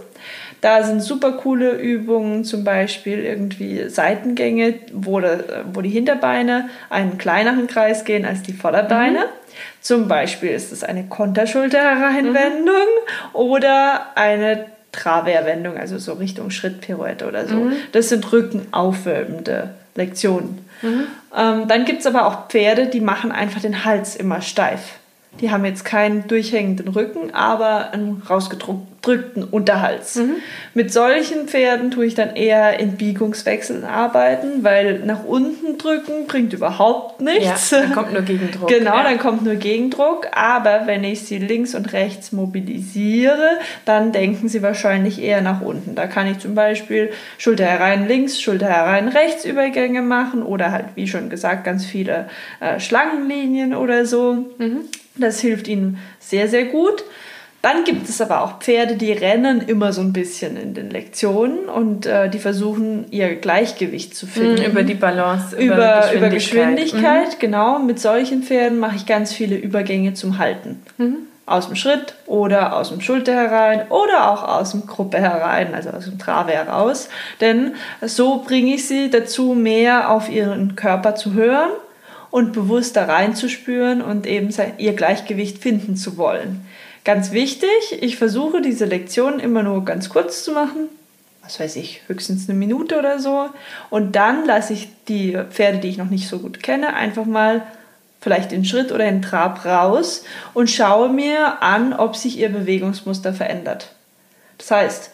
Da 0.60 0.82
sind 0.82 1.02
super 1.02 1.32
coole 1.32 1.72
Übungen, 1.72 2.44
zum 2.44 2.64
Beispiel 2.64 3.18
irgendwie 3.18 3.88
Seitengänge, 3.88 4.74
wo, 4.92 5.20
der, 5.20 5.64
wo 5.72 5.82
die 5.82 5.90
Hinterbeine 5.90 6.70
einen 6.88 7.18
kleineren 7.18 7.66
Kreis 7.66 8.04
gehen 8.04 8.24
als 8.24 8.42
die 8.42 8.52
Vorderbeine. 8.54 9.26
Zum 9.80 10.08
Beispiel 10.08 10.50
ist 10.50 10.72
es 10.72 10.82
eine 10.82 11.04
Konterschulter-Hereinwendung 11.04 12.74
oder 13.34 14.16
eine 14.16 14.66
Traverwendung, 14.92 15.76
also 15.76 15.98
so 15.98 16.14
Richtung 16.14 16.50
Schrittpirouette 16.50 17.26
oder 17.26 17.46
so. 17.46 17.56
Das 17.92 18.08
sind 18.08 18.32
rückenaufwölbende 18.32 19.70
Lektionen. 19.96 20.64
Ähm, 21.36 21.68
dann 21.68 21.84
gibt 21.84 22.00
es 22.00 22.06
aber 22.06 22.26
auch 22.26 22.48
Pferde, 22.48 22.86
die 22.86 23.00
machen 23.00 23.32
einfach 23.32 23.60
den 23.60 23.84
Hals 23.84 24.16
immer 24.16 24.40
steif. 24.40 24.80
Die 25.40 25.50
haben 25.50 25.64
jetzt 25.64 25.84
keinen 25.84 26.28
durchhängenden 26.28 26.88
Rücken, 26.88 27.34
aber 27.34 27.92
einen 27.92 28.22
rausgedrückten 28.28 29.42
Unterhals. 29.44 30.20
Mit 30.74 30.92
solchen 30.92 31.48
Pferden 31.48 31.90
tue 31.90 32.06
ich 32.06 32.14
dann 32.14 32.36
eher 32.36 32.78
in 32.78 32.92
Biegungswechseln 32.92 33.84
arbeiten, 33.84 34.62
weil 34.62 35.00
nach 35.00 35.24
unten 35.24 35.76
drücken 35.76 36.26
bringt 36.28 36.52
überhaupt 36.52 37.20
nichts. 37.20 37.72
Ja, 37.72 37.80
dann 37.80 37.92
kommt 37.92 38.12
nur 38.12 38.22
Gegendruck. 38.22 38.68
Genau, 38.68 38.94
ja. 38.94 39.02
dann 39.02 39.18
kommt 39.18 39.44
nur 39.44 39.56
Gegendruck. 39.56 40.28
Aber 40.32 40.82
wenn 40.86 41.02
ich 41.02 41.22
sie 41.22 41.38
links 41.38 41.74
und 41.74 41.92
rechts 41.92 42.30
mobilisiere, 42.32 43.58
dann 43.84 44.12
denken 44.12 44.48
sie 44.48 44.62
wahrscheinlich 44.62 45.20
eher 45.20 45.42
nach 45.42 45.60
unten. 45.60 45.96
Da 45.96 46.06
kann 46.06 46.28
ich 46.28 46.38
zum 46.38 46.54
Beispiel 46.54 47.10
Schulter 47.38 47.66
herein 47.66 48.06
links, 48.06 48.40
Schulter 48.40 48.68
herein 48.68 49.08
rechts 49.08 49.44
Übergänge 49.44 50.00
machen 50.00 50.42
oder 50.44 50.70
halt, 50.70 50.86
wie 50.94 51.08
schon 51.08 51.28
gesagt, 51.28 51.64
ganz 51.64 51.84
viele 51.84 52.28
äh, 52.60 52.78
Schlangenlinien 52.78 53.74
oder 53.74 54.06
so. 54.06 54.46
Das 55.16 55.40
hilft 55.40 55.68
ihnen 55.68 55.98
sehr, 56.18 56.48
sehr 56.48 56.64
gut. 56.64 57.04
Dann 57.62 57.84
gibt 57.84 58.10
es 58.10 58.20
aber 58.20 58.42
auch 58.42 58.58
Pferde, 58.58 58.96
die 58.96 59.12
rennen 59.12 59.62
immer 59.62 59.94
so 59.94 60.02
ein 60.02 60.12
bisschen 60.12 60.58
in 60.58 60.74
den 60.74 60.90
Lektionen 60.90 61.60
und 61.70 62.04
äh, 62.04 62.28
die 62.28 62.38
versuchen, 62.38 63.06
ihr 63.10 63.36
Gleichgewicht 63.36 64.14
zu 64.14 64.26
finden 64.26 64.60
Mhm, 64.60 64.70
über 64.70 64.82
die 64.82 64.92
Balance, 64.92 65.56
über, 65.56 66.12
über 66.14 66.28
Geschwindigkeit. 66.28 66.92
Geschwindigkeit. 66.92 67.40
genau. 67.40 67.78
Mit 67.78 67.98
solchen 68.00 68.42
Pferden 68.42 68.78
mache 68.78 68.96
ich 68.96 69.06
ganz 69.06 69.32
viele 69.32 69.56
Übergänge 69.56 70.12
zum 70.12 70.36
Halten. 70.36 70.82
Aus 71.46 71.66
dem 71.68 71.76
Schritt 71.76 72.14
oder 72.26 72.76
aus 72.76 72.90
dem 72.90 73.00
Schulter 73.00 73.32
herein 73.34 73.86
oder 73.88 74.30
auch 74.30 74.42
aus 74.46 74.72
dem 74.72 74.86
Gruppe 74.86 75.16
herein, 75.18 75.74
also 75.74 75.88
aus 75.88 76.04
dem 76.04 76.18
Trave 76.18 76.52
heraus. 76.52 77.08
Denn 77.40 77.72
so 78.02 78.42
bringe 78.46 78.74
ich 78.74 78.86
sie 78.86 79.08
dazu, 79.08 79.54
mehr 79.54 80.10
auf 80.10 80.28
ihren 80.30 80.76
Körper 80.76 81.14
zu 81.14 81.32
hören 81.32 81.70
und 82.34 82.52
bewusster 82.52 83.08
reinzuspüren 83.08 84.02
und 84.02 84.26
eben 84.26 84.52
ihr 84.78 84.94
Gleichgewicht 84.94 85.58
finden 85.58 85.94
zu 85.94 86.16
wollen. 86.16 86.66
Ganz 87.04 87.30
wichtig, 87.30 87.68
ich 88.00 88.16
versuche 88.16 88.60
diese 88.60 88.86
Lektion 88.86 89.38
immer 89.38 89.62
nur 89.62 89.84
ganz 89.84 90.08
kurz 90.08 90.42
zu 90.42 90.50
machen, 90.50 90.88
was 91.44 91.60
weiß 91.60 91.76
ich, 91.76 92.02
höchstens 92.08 92.48
eine 92.48 92.58
Minute 92.58 92.98
oder 92.98 93.20
so. 93.20 93.50
Und 93.88 94.16
dann 94.16 94.46
lasse 94.46 94.72
ich 94.72 94.88
die 95.06 95.38
Pferde, 95.48 95.78
die 95.78 95.90
ich 95.90 95.96
noch 95.96 96.10
nicht 96.10 96.26
so 96.26 96.40
gut 96.40 96.60
kenne, 96.60 96.94
einfach 96.94 97.24
mal 97.24 97.62
vielleicht 98.20 98.50
in 98.50 98.64
Schritt 98.64 98.90
oder 98.90 99.06
in 99.06 99.22
Trab 99.22 99.64
raus 99.64 100.24
und 100.54 100.68
schaue 100.68 101.10
mir 101.10 101.62
an, 101.62 101.92
ob 101.92 102.16
sich 102.16 102.36
ihr 102.36 102.48
Bewegungsmuster 102.48 103.32
verändert. 103.32 103.92
Das 104.58 104.72
heißt, 104.72 105.10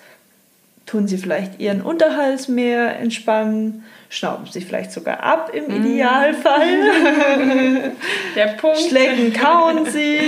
tun 0.87 1.07
sie 1.07 1.19
vielleicht 1.19 1.61
ihren 1.61 1.83
Unterhals 1.83 2.49
mehr 2.49 2.99
entspannen, 2.99 3.85
schnauben 4.11 4.47
sie 4.51 4.61
vielleicht 4.61 4.93
sogar 4.93 5.23
ab 5.23 5.53
im 5.55 5.71
Idealfall. 5.71 6.67
Der 8.35 8.47
Punkt. 8.61 8.81
Schlecken, 8.81 9.33
kauen 9.33 9.87
sie? 9.87 10.19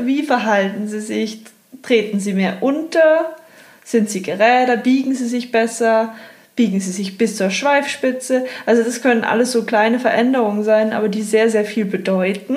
Wie 0.00 0.24
verhalten 0.24 0.88
sie 0.88 1.00
sich? 1.00 1.44
Treten 1.82 2.18
sie 2.18 2.34
mehr 2.34 2.58
unter? 2.60 3.36
Sind 3.84 4.10
sie 4.10 4.22
geräder? 4.22 4.76
Biegen 4.76 5.14
sie 5.14 5.28
sich 5.28 5.52
besser? 5.52 6.14
Biegen 6.56 6.80
sie 6.80 6.90
sich 6.90 7.16
bis 7.16 7.36
zur 7.36 7.50
Schweifspitze? 7.50 8.44
Also 8.66 8.82
das 8.82 9.02
können 9.02 9.22
alles 9.22 9.52
so 9.52 9.62
kleine 9.62 10.00
Veränderungen 10.00 10.64
sein, 10.64 10.92
aber 10.92 11.08
die 11.08 11.22
sehr, 11.22 11.48
sehr 11.48 11.64
viel 11.64 11.84
bedeuten. 11.84 12.56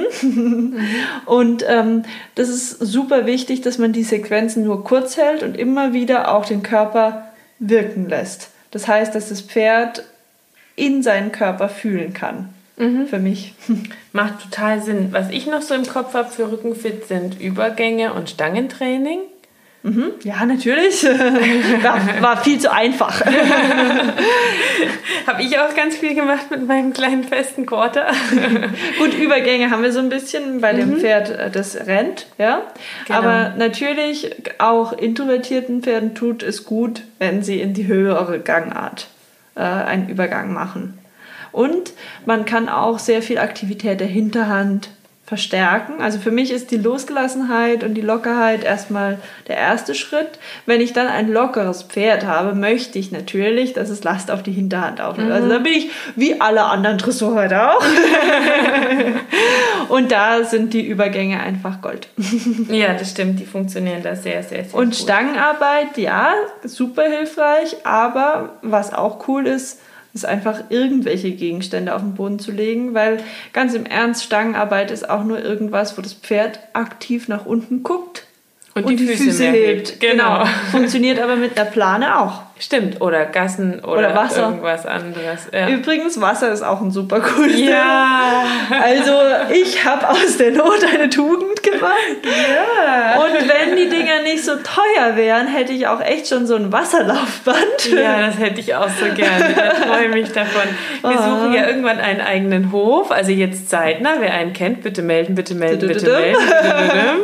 Und 1.27 1.63
ähm, 1.69 2.03
das 2.33 2.49
ist 2.49 2.79
super 2.79 3.27
wichtig, 3.27 3.61
dass 3.61 3.77
man 3.77 3.93
die 3.93 4.03
Sequenzen 4.03 4.63
nur 4.63 4.83
kurz 4.83 5.17
hält 5.17 5.43
und 5.43 5.55
immer 5.55 5.93
wieder 5.93 6.33
auch 6.33 6.45
den 6.45 6.63
Körper 6.63 7.27
wirken 7.59 8.09
lässt. 8.09 8.49
Das 8.71 8.87
heißt, 8.87 9.13
dass 9.13 9.29
das 9.29 9.41
Pferd 9.41 10.03
in 10.81 11.03
seinen 11.03 11.31
Körper 11.31 11.69
fühlen 11.69 12.13
kann. 12.13 12.49
Für 13.07 13.19
mich. 13.19 13.53
Macht 14.11 14.41
total 14.41 14.81
Sinn. 14.81 15.09
Was 15.11 15.29
ich 15.29 15.45
noch 15.45 15.61
so 15.61 15.75
im 15.75 15.85
Kopf 15.85 16.15
habe 16.15 16.31
für 16.31 16.51
Rückenfit 16.51 17.07
sind 17.07 17.39
Übergänge 17.39 18.13
und 18.13 18.31
Stangentraining. 18.31 19.19
Ja, 20.23 20.45
natürlich. 20.45 21.03
war, 21.03 22.21
war 22.21 22.43
viel 22.43 22.59
zu 22.59 22.71
einfach. 22.71 23.25
Habe 25.27 25.41
ich 25.41 25.57
auch 25.57 25.75
ganz 25.75 25.97
viel 25.97 26.13
gemacht 26.13 26.51
mit 26.51 26.67
meinem 26.67 26.93
kleinen 26.93 27.23
festen 27.23 27.65
Quarter. 27.65 28.05
Gut, 28.99 29.15
Übergänge 29.15 29.71
haben 29.71 29.81
wir 29.81 29.91
so 29.91 29.99
ein 29.99 30.09
bisschen 30.09 30.61
bei 30.61 30.73
dem 30.73 30.99
Pferd, 30.99 31.31
äh, 31.31 31.49
das 31.49 31.87
rennt, 31.87 32.27
ja. 32.37 32.61
Genau. 33.07 33.19
Aber 33.19 33.55
natürlich 33.57 34.35
auch 34.59 34.93
introvertierten 34.93 35.81
Pferden 35.81 36.13
tut 36.13 36.43
es 36.43 36.65
gut, 36.65 37.01
wenn 37.17 37.41
sie 37.41 37.59
in 37.59 37.73
die 37.73 37.87
höhere 37.87 38.39
Gangart 38.39 39.07
äh, 39.55 39.61
einen 39.61 40.09
Übergang 40.09 40.53
machen. 40.53 40.97
Und 41.51 41.93
man 42.25 42.45
kann 42.45 42.69
auch 42.69 42.99
sehr 42.99 43.21
viel 43.21 43.37
Aktivität 43.37 43.99
der 43.99 44.07
Hinterhand 44.07 44.89
verstärken. 45.31 46.01
Also 46.01 46.19
für 46.19 46.29
mich 46.29 46.51
ist 46.51 46.71
die 46.71 46.77
Losgelassenheit 46.77 47.85
und 47.85 47.93
die 47.93 48.01
Lockerheit 48.01 48.65
erstmal 48.65 49.17
der 49.47 49.55
erste 49.55 49.95
Schritt. 49.95 50.27
Wenn 50.65 50.81
ich 50.81 50.91
dann 50.91 51.07
ein 51.07 51.31
lockeres 51.31 51.83
Pferd 51.83 52.25
habe, 52.25 52.53
möchte 52.53 52.99
ich 52.99 53.13
natürlich, 53.13 53.71
dass 53.71 53.89
es 53.89 54.03
Last 54.03 54.29
auf 54.29 54.43
die 54.43 54.51
Hinterhand 54.51 54.99
aufnimmt. 54.99 55.31
Also 55.31 55.47
da 55.47 55.59
bin 55.59 55.71
ich 55.71 55.89
wie 56.17 56.41
alle 56.41 56.63
anderen 56.63 56.97
Dressurreiter 56.97 57.77
auch. 57.77 57.85
und 59.87 60.11
da 60.11 60.43
sind 60.43 60.73
die 60.73 60.85
Übergänge 60.85 61.39
einfach 61.39 61.79
Gold. 61.81 62.09
ja, 62.67 62.93
das 62.93 63.11
stimmt. 63.11 63.39
Die 63.39 63.45
funktionieren 63.45 64.03
da 64.03 64.17
sehr, 64.17 64.43
sehr, 64.43 64.65
sehr 64.65 64.75
Und 64.77 64.87
gut. 64.87 64.95
Stangenarbeit, 64.95 65.97
ja, 65.97 66.33
super 66.65 67.03
hilfreich, 67.03 67.77
aber 67.85 68.57
was 68.63 68.93
auch 68.93 69.29
cool 69.29 69.47
ist, 69.47 69.79
ist 70.13 70.25
einfach 70.25 70.65
irgendwelche 70.69 71.31
Gegenstände 71.31 71.95
auf 71.95 72.01
den 72.01 72.15
Boden 72.15 72.39
zu 72.39 72.51
legen, 72.51 72.93
weil 72.93 73.23
ganz 73.53 73.73
im 73.73 73.85
Ernst, 73.85 74.23
Stangenarbeit 74.23 74.91
ist 74.91 75.09
auch 75.09 75.23
nur 75.23 75.41
irgendwas, 75.43 75.97
wo 75.97 76.01
das 76.01 76.13
Pferd 76.13 76.59
aktiv 76.73 77.27
nach 77.27 77.45
unten 77.45 77.83
guckt 77.83 78.25
Und 78.75 78.85
und 78.85 78.91
die 78.91 78.97
die, 78.97 79.07
Füße 79.07 79.23
Füße, 79.23 79.45
hebt. 79.45 79.89
hebt, 79.91 79.99
genau. 79.99 80.45
Funktioniert 80.71 81.19
aber 81.19 81.35
mit 81.35 81.57
einer 81.57 81.69
Plane 81.69 82.19
auch. 82.19 82.43
Stimmt, 82.63 83.01
oder 83.01 83.25
Gassen 83.25 83.79
oder, 83.79 83.91
Oder 83.97 84.15
Wasser. 84.15 84.41
irgendwas 84.43 84.85
anderes. 84.85 85.47
Ja. 85.51 85.67
Übrigens, 85.67 86.21
Wasser 86.21 86.51
ist 86.51 86.61
auch 86.61 86.79
ein 86.79 86.91
super 86.91 87.19
cooles 87.19 87.59
ja. 87.59 88.43
Also 88.69 89.13
ich 89.51 89.83
habe 89.83 90.07
aus 90.07 90.37
der 90.37 90.51
Not 90.51 90.79
eine 90.93 91.09
Tugend 91.09 91.63
gemacht. 91.63 91.91
ja. 92.23 93.19
Und 93.19 93.33
wenn 93.49 93.75
die 93.75 93.89
Dinger 93.89 94.21
nicht 94.21 94.45
so 94.45 94.51
teuer 94.57 95.15
wären, 95.15 95.47
hätte 95.47 95.73
ich 95.73 95.87
auch 95.87 96.01
echt 96.01 96.27
schon 96.27 96.45
so 96.45 96.55
ein 96.55 96.71
Wasserlaufband. 96.71 97.89
Ja, 97.95 98.27
das 98.27 98.37
hätte 98.37 98.59
ich 98.59 98.75
auch 98.75 98.89
so 98.89 99.05
gerne. 99.15 99.55
Da 99.55 99.71
freue 99.87 100.05
ich 100.05 100.13
mich 100.13 100.31
davon. 100.31 100.61
Wir 101.01 101.09
Ah. 101.19 101.23
suchen 101.41 101.53
ja 101.53 101.65
irgendwann 101.67 101.99
einen 101.99 102.21
eigenen 102.21 102.71
Hof. 102.71 103.09
Also 103.11 103.31
jetzt 103.31 103.71
zeitnah. 103.71 104.17
Wer 104.19 104.33
einen 104.35 104.53
kennt, 104.53 104.83
bitte 104.83 105.01
melden, 105.01 105.33
bitte 105.33 105.55
melden, 105.55 105.87
bitte 105.87 106.07
melden. 106.11 106.37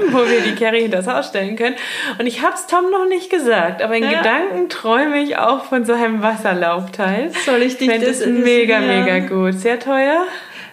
Wo 0.10 0.20
wir 0.27 0.41
die 0.41 0.56
Carrie 0.56 0.82
hinter 0.82 0.98
das 1.03 1.08
Haus 1.08 1.27
stellen 1.27 1.56
können. 1.56 1.75
Und 2.17 2.25
ich 2.25 2.41
habe 2.41 2.56
es 2.56 2.65
Tom 2.65 2.89
noch 2.91 3.08
nicht 3.08 3.29
gesagt, 3.29 3.84
aber 3.84 3.96
in. 3.96 4.08
Gedanken 4.08 4.70
träume 4.70 5.20
ich 5.22 5.27
auch 5.36 5.66
von 5.66 5.84
so 5.84 5.94
einem 5.94 6.22
Wasserlaufteil. 6.22 7.32
Soll 7.46 7.64
ich 7.64 7.78
dich 7.78 7.90
Fände 7.90 8.08
es 8.08 8.20
mega, 8.26 8.80
desinfizieren? 8.80 8.88
mega 9.06 9.20
gut. 9.28 9.54
Sehr 9.60 9.80
teuer. 9.80 10.26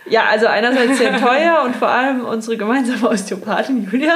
Ja, 0.07 0.25
also 0.31 0.47
einerseits 0.47 0.99
sehr 0.99 1.19
teuer 1.19 1.63
und 1.65 1.75
vor 1.77 1.89
allem 1.89 2.25
unsere 2.25 2.57
gemeinsame 2.57 3.09
Osteopathin 3.09 3.89
Julian 3.91 4.13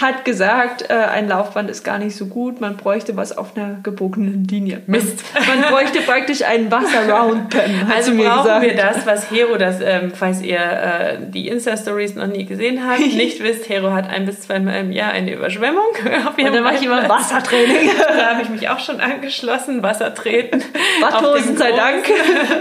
hat 0.00 0.24
gesagt, 0.24 0.90
äh, 0.90 0.94
ein 0.94 1.28
Laufband 1.28 1.70
ist 1.70 1.84
gar 1.84 1.98
nicht 1.98 2.16
so 2.16 2.26
gut, 2.26 2.60
man 2.60 2.76
bräuchte 2.76 3.16
was 3.16 3.36
auf 3.36 3.56
einer 3.56 3.78
gebogenen 3.82 4.44
Linie. 4.44 4.82
Mist. 4.86 5.24
Man 5.34 5.70
bräuchte 5.70 6.00
praktisch 6.00 6.42
einen 6.42 6.70
Wasser-Round-Pen, 6.70 7.90
Also 7.94 8.14
brauchen 8.14 8.42
gesagt. 8.42 8.62
wir 8.62 8.76
das, 8.76 9.06
was 9.06 9.30
Hero, 9.30 9.56
das, 9.56 9.80
ähm, 9.80 10.12
falls 10.14 10.42
ihr 10.42 10.58
äh, 10.58 11.16
die 11.28 11.48
Insta-Stories 11.48 12.14
noch 12.16 12.26
nie 12.26 12.44
gesehen 12.44 12.86
habt, 12.86 13.00
nicht 13.14 13.42
wisst, 13.42 13.68
Hero 13.68 13.92
hat 13.92 14.10
ein 14.10 14.26
bis 14.26 14.40
zweimal 14.42 14.80
im 14.80 14.92
Jahr 14.92 15.12
eine 15.12 15.32
Überschwemmung. 15.32 15.86
Und 16.36 16.54
dann 16.54 16.62
mache 16.62 16.74
ich 16.76 16.84
immer. 16.84 17.08
Wassertraining. 17.08 17.90
Da 18.16 18.30
habe 18.32 18.42
ich 18.42 18.48
mich 18.48 18.68
auch 18.68 18.78
schon 18.78 19.00
angeschlossen, 19.00 19.82
Wasser 19.82 20.14
treten. 20.14 20.62
Watthosen 21.00 21.56
sei 21.56 21.72
Dank. 21.72 22.04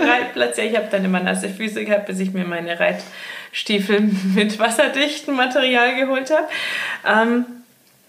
Reitplatz. 0.08 0.58
Ja, 0.58 0.64
ich 0.64 0.76
habe 0.76 0.88
dann 0.92 1.04
immer 1.06 1.20
nasse 1.20 1.50
Füße 1.50 1.86
gehabt, 1.86 2.06
bis 2.08 2.20
ich 2.20 2.34
mir 2.34 2.45
meine 2.46 2.80
Reitstiefel 2.80 4.02
mit 4.36 4.60
wasserdichtem 4.60 5.36
Material 5.36 5.96
geholt 5.96 6.32
habe. 6.32 6.48
Ähm, 7.06 7.46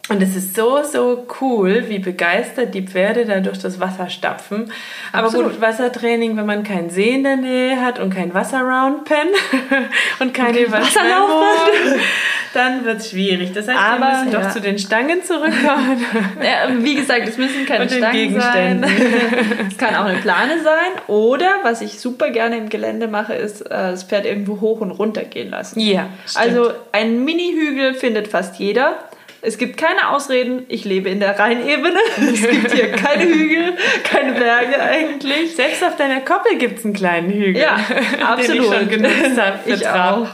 und 0.09 0.23
es 0.23 0.37
ist 0.37 0.55
so, 0.55 0.85
so 0.85 1.27
cool, 1.41 1.89
wie 1.89 1.99
begeistert 1.99 2.75
die 2.75 2.83
Pferde 2.83 3.27
da 3.27 3.41
durch 3.41 3.59
das 3.59 3.81
Wasser 3.81 4.09
stapfen. 4.09 4.73
Aber 5.11 5.27
Absolut. 5.27 5.55
gut, 5.55 5.61
Wassertraining, 5.61 6.37
wenn 6.37 6.47
man 6.47 6.63
keinen 6.63 6.91
See 6.91 7.11
in 7.11 7.25
der 7.25 7.37
Nähe 7.37 7.81
hat 7.81 7.99
und 7.99 8.15
kein 8.15 8.33
Wasserround-Pen 8.33 9.29
und 10.21 10.33
keine 10.33 10.71
Wasserlaufband. 10.71 12.01
dann 12.57 12.85
wird 12.85 13.01
es 13.01 13.11
schwierig. 13.11 13.53
Das 13.53 13.69
heißt, 13.69 13.79
Aber, 13.79 14.01
wir 14.01 14.19
müssen 14.25 14.33
ja. 14.33 14.41
doch 14.41 14.51
zu 14.51 14.61
den 14.61 14.79
Stangen 14.79 15.23
zurückkommen. 15.23 16.05
Ja, 16.43 16.69
wie 16.79 16.95
gesagt, 16.95 17.29
es 17.29 17.37
müssen 17.39 17.67
keine 17.67 17.85
Und 17.85 17.91
Stangen 17.91 18.41
sein. 18.41 18.85
Es 19.69 19.77
kann 19.77 19.95
auch 19.95 20.05
eine 20.05 20.19
Plane 20.19 20.63
sein. 20.63 21.03
Oder, 21.09 21.49
was 21.63 21.81
ich 21.81 22.01
super 22.01 22.31
gerne 22.31 22.57
im 22.57 22.69
Gelände 22.69 23.09
mache, 23.09 23.35
ist 23.35 23.63
äh, 23.63 23.69
das 23.69 24.05
Pferd 24.05 24.25
irgendwo 24.27 24.61
hoch 24.61 24.81
und 24.81 24.91
runter 24.91 25.25
gehen 25.25 25.51
lassen. 25.51 25.81
Ja, 25.81 26.09
Also 26.35 26.71
ein 26.93 27.25
Mini-Hügel 27.25 27.95
findet 27.95 28.29
fast 28.29 28.57
jeder. 28.57 28.97
Es 29.43 29.59
gibt 29.59 29.77
keine 29.77 30.11
Ausreden, 30.11 30.65
ich 30.69 30.85
lebe 30.85 31.09
in 31.09 31.21
der 31.21 31.39
Rheinebene. 31.39 31.99
Es 32.37 32.49
gibt 32.49 32.73
hier 32.73 32.93
keine 32.93 33.25
Hügel, 33.25 33.75
keine 34.05 34.33
Berge 34.33 34.81
eigentlich. 34.81 35.55
Selbst 35.55 35.85
auf 35.85 35.97
deiner 35.97 36.21
Koppel 36.21 36.59
gibt 36.59 36.79
es 36.79 36.85
einen 36.85 36.95
kleinen 36.95 37.31
Hügel, 37.31 37.63
Ja, 37.63 37.79
absolut. 38.27 38.49
den 38.49 38.63
ich 38.63 38.79
schon 38.79 38.89
genutzt 38.89 39.41
habe 39.41 39.59
für 39.65 39.75
Ich 39.75 39.89
auch. 39.89 40.29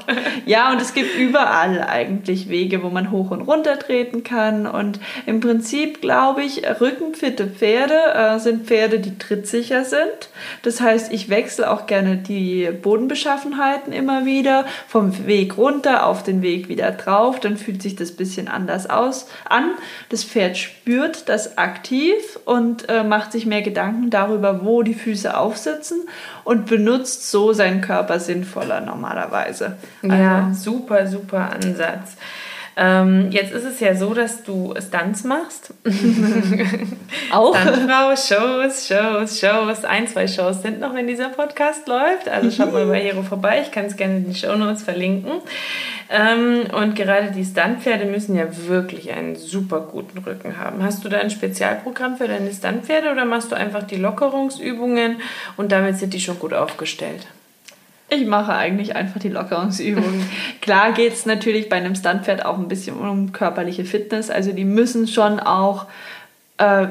Ja, 0.46 0.72
und 0.72 0.80
es 0.80 0.94
gibt 0.94 1.16
überall 1.16 1.82
eigentlich 1.82 2.48
Wege, 2.48 2.82
wo 2.82 2.88
man 2.88 3.10
hoch 3.10 3.30
und 3.30 3.42
runter 3.42 3.78
treten 3.78 4.24
kann. 4.24 4.66
Und 4.66 5.00
im 5.26 5.40
Prinzip 5.40 6.00
glaube 6.00 6.42
ich, 6.42 6.62
rückenfitte 6.80 7.46
Pferde 7.46 7.98
äh, 8.14 8.38
sind 8.38 8.66
Pferde, 8.66 8.98
die 8.98 9.18
trittsicher 9.18 9.84
sind. 9.84 10.30
Das 10.62 10.80
heißt, 10.80 11.12
ich 11.12 11.28
wechsle 11.28 11.70
auch 11.70 11.86
gerne 11.86 12.16
die 12.16 12.70
Bodenbeschaffenheiten 12.70 13.92
immer 13.92 14.24
wieder 14.24 14.64
vom 14.88 15.26
Weg 15.26 15.56
runter 15.58 16.06
auf 16.06 16.22
den 16.22 16.42
Weg 16.42 16.68
wieder 16.68 16.90
drauf. 16.92 17.40
Dann 17.40 17.56
fühlt 17.56 17.82
sich 17.82 17.96
das 17.96 18.12
bisschen 18.12 18.48
anders 18.48 18.88
aus 18.88 19.01
an. 19.48 19.72
Das 20.08 20.24
Pferd 20.24 20.56
spürt 20.56 21.28
das 21.28 21.58
aktiv 21.58 22.38
und 22.44 22.88
äh, 22.88 23.04
macht 23.04 23.32
sich 23.32 23.46
mehr 23.46 23.62
Gedanken 23.62 24.10
darüber, 24.10 24.64
wo 24.64 24.82
die 24.82 24.94
Füße 24.94 25.36
aufsitzen 25.36 26.02
und 26.44 26.66
benutzt 26.66 27.30
so 27.30 27.52
seinen 27.52 27.80
Körper 27.80 28.20
sinnvoller 28.20 28.80
normalerweise. 28.80 29.76
Ja, 30.02 30.46
Also, 30.48 30.70
super, 30.72 31.06
super 31.06 31.50
Ansatz. 31.52 32.16
Ähm, 32.76 33.30
jetzt 33.30 33.52
ist 33.52 33.64
es 33.64 33.80
ja 33.80 33.94
so, 33.94 34.14
dass 34.14 34.44
du 34.44 34.74
Stunts 34.80 35.24
machst. 35.24 35.74
auch. 37.32 37.56
Stuntfrau, 37.56 38.16
Shows, 38.16 38.88
Shows, 38.88 39.40
Shows. 39.40 39.84
Ein, 39.84 40.08
zwei 40.08 40.26
Shows 40.26 40.62
sind 40.62 40.80
noch, 40.80 40.94
wenn 40.94 41.06
dieser 41.06 41.28
Podcast 41.28 41.86
läuft. 41.86 42.28
Also 42.28 42.50
schaut 42.50 42.72
mal 42.72 42.86
bei 42.86 43.00
Hero 43.00 43.22
vorbei. 43.22 43.60
Ich 43.62 43.72
kann 43.72 43.86
es 43.86 43.96
gerne 43.96 44.18
in 44.18 44.32
die 44.32 44.38
Shownotes 44.38 44.82
verlinken. 44.82 45.32
Ähm, 46.08 46.64
und 46.74 46.94
gerade 46.94 47.30
die 47.30 47.44
Stuntpferde 47.44 48.06
müssen 48.06 48.36
ja 48.36 48.46
wirklich 48.66 49.12
einen 49.12 49.36
super 49.36 49.80
guten 49.80 50.18
Rücken 50.18 50.58
haben. 50.58 50.82
Hast 50.82 51.04
du 51.04 51.08
da 51.08 51.18
ein 51.18 51.30
Spezialprogramm 51.30 52.16
für 52.16 52.28
deine 52.28 52.52
Stuntpferde 52.52 53.10
oder 53.10 53.24
machst 53.24 53.52
du 53.52 53.56
einfach 53.56 53.82
die 53.82 53.96
Lockerungsübungen 53.96 55.16
und 55.56 55.72
damit 55.72 55.98
sind 55.98 56.14
die 56.14 56.20
schon 56.20 56.38
gut 56.38 56.54
aufgestellt? 56.54 57.26
Ich 58.14 58.26
mache 58.26 58.52
eigentlich 58.52 58.94
einfach 58.94 59.20
die 59.20 59.30
Lockerungsübungen. 59.30 60.28
Klar 60.60 60.92
geht 60.92 61.14
es 61.14 61.24
natürlich 61.24 61.68
bei 61.70 61.76
einem 61.76 61.94
Stuntpferd 61.94 62.44
auch 62.44 62.58
ein 62.58 62.68
bisschen 62.68 62.96
um 62.96 63.32
körperliche 63.32 63.84
Fitness. 63.84 64.28
Also 64.28 64.52
die 64.52 64.66
müssen 64.66 65.08
schon 65.08 65.40
auch 65.40 65.86
äh, 66.58 66.88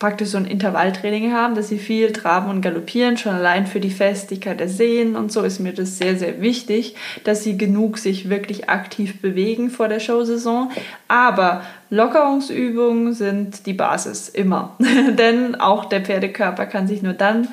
praktisch 0.00 0.30
so 0.30 0.38
ein 0.38 0.46
Intervalltraining 0.46 1.32
haben, 1.32 1.54
dass 1.54 1.68
sie 1.68 1.78
viel 1.78 2.12
traben 2.12 2.50
und 2.50 2.60
galoppieren. 2.60 3.16
Schon 3.16 3.34
allein 3.34 3.66
für 3.66 3.78
die 3.78 3.90
Festigkeit 3.90 4.58
der 4.58 4.68
Sehnen 4.68 5.14
und 5.14 5.30
so 5.30 5.42
ist 5.42 5.60
mir 5.60 5.72
das 5.72 5.98
sehr, 5.98 6.16
sehr 6.16 6.40
wichtig, 6.40 6.96
dass 7.22 7.44
sie 7.44 7.56
genug 7.56 7.98
sich 7.98 8.28
wirklich 8.28 8.68
aktiv 8.68 9.20
bewegen 9.20 9.70
vor 9.70 9.86
der 9.86 10.00
Showsaison. 10.00 10.70
Aber 11.06 11.62
Lockerungsübungen 11.90 13.12
sind 13.12 13.66
die 13.66 13.74
Basis 13.74 14.28
immer. 14.28 14.76
Denn 15.18 15.54
auch 15.54 15.84
der 15.84 16.00
Pferdekörper 16.00 16.66
kann 16.66 16.88
sich 16.88 17.02
nur 17.02 17.14
dann 17.14 17.46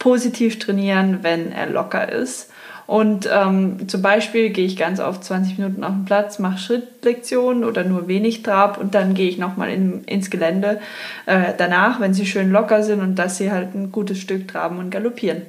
positiv 0.00 0.58
trainieren, 0.58 1.20
wenn 1.22 1.52
er 1.52 1.66
locker 1.66 2.10
ist. 2.10 2.50
Und 2.88 3.30
ähm, 3.32 3.88
zum 3.88 4.02
Beispiel 4.02 4.50
gehe 4.50 4.66
ich 4.66 4.76
ganz 4.76 4.98
oft 4.98 5.22
20 5.22 5.58
Minuten 5.58 5.84
auf 5.84 5.92
den 5.92 6.04
Platz, 6.06 6.40
mache 6.40 6.58
Schrittlektionen 6.58 7.62
oder 7.62 7.84
nur 7.84 8.08
wenig 8.08 8.42
Trab 8.42 8.78
und 8.78 8.96
dann 8.96 9.14
gehe 9.14 9.28
ich 9.28 9.38
nochmal 9.38 9.70
in, 9.70 10.02
ins 10.04 10.28
Gelände 10.28 10.80
äh, 11.26 11.52
danach, 11.56 12.00
wenn 12.00 12.14
sie 12.14 12.26
schön 12.26 12.50
locker 12.50 12.82
sind 12.82 13.00
und 13.00 13.14
dass 13.14 13.38
sie 13.38 13.52
halt 13.52 13.76
ein 13.76 13.92
gutes 13.92 14.18
Stück 14.18 14.48
traben 14.48 14.80
und 14.80 14.90
galoppieren. 14.90 15.42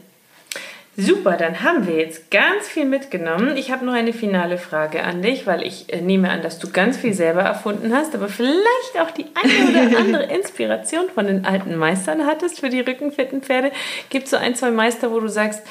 Super, 0.97 1.37
dann 1.37 1.63
haben 1.63 1.87
wir 1.87 1.95
jetzt 1.95 2.31
ganz 2.31 2.67
viel 2.67 2.83
mitgenommen. 2.83 3.55
Ich 3.55 3.71
habe 3.71 3.85
noch 3.85 3.93
eine 3.93 4.11
finale 4.11 4.57
Frage 4.57 5.03
an 5.03 5.21
dich, 5.21 5.47
weil 5.47 5.63
ich 5.63 5.91
äh, 5.91 6.01
nehme 6.01 6.29
an, 6.29 6.41
dass 6.41 6.59
du 6.59 6.69
ganz 6.69 6.97
viel 6.97 7.13
selber 7.13 7.41
erfunden 7.41 7.95
hast, 7.95 8.13
aber 8.13 8.27
vielleicht 8.27 8.99
auch 8.99 9.11
die 9.11 9.27
eine 9.33 9.87
oder 9.87 9.97
andere 9.99 10.23
Inspiration 10.23 11.05
von 11.13 11.27
den 11.27 11.45
alten 11.45 11.77
Meistern 11.77 12.25
hattest 12.25 12.59
für 12.59 12.67
die 12.67 12.81
rückenfitten 12.81 13.41
Pferde. 13.41 13.71
Gibt 14.09 14.25
es 14.25 14.31
so 14.31 14.37
ein, 14.37 14.53
zwei 14.53 14.69
Meister, 14.69 15.11
wo 15.11 15.21
du 15.21 15.29
sagst, 15.29 15.65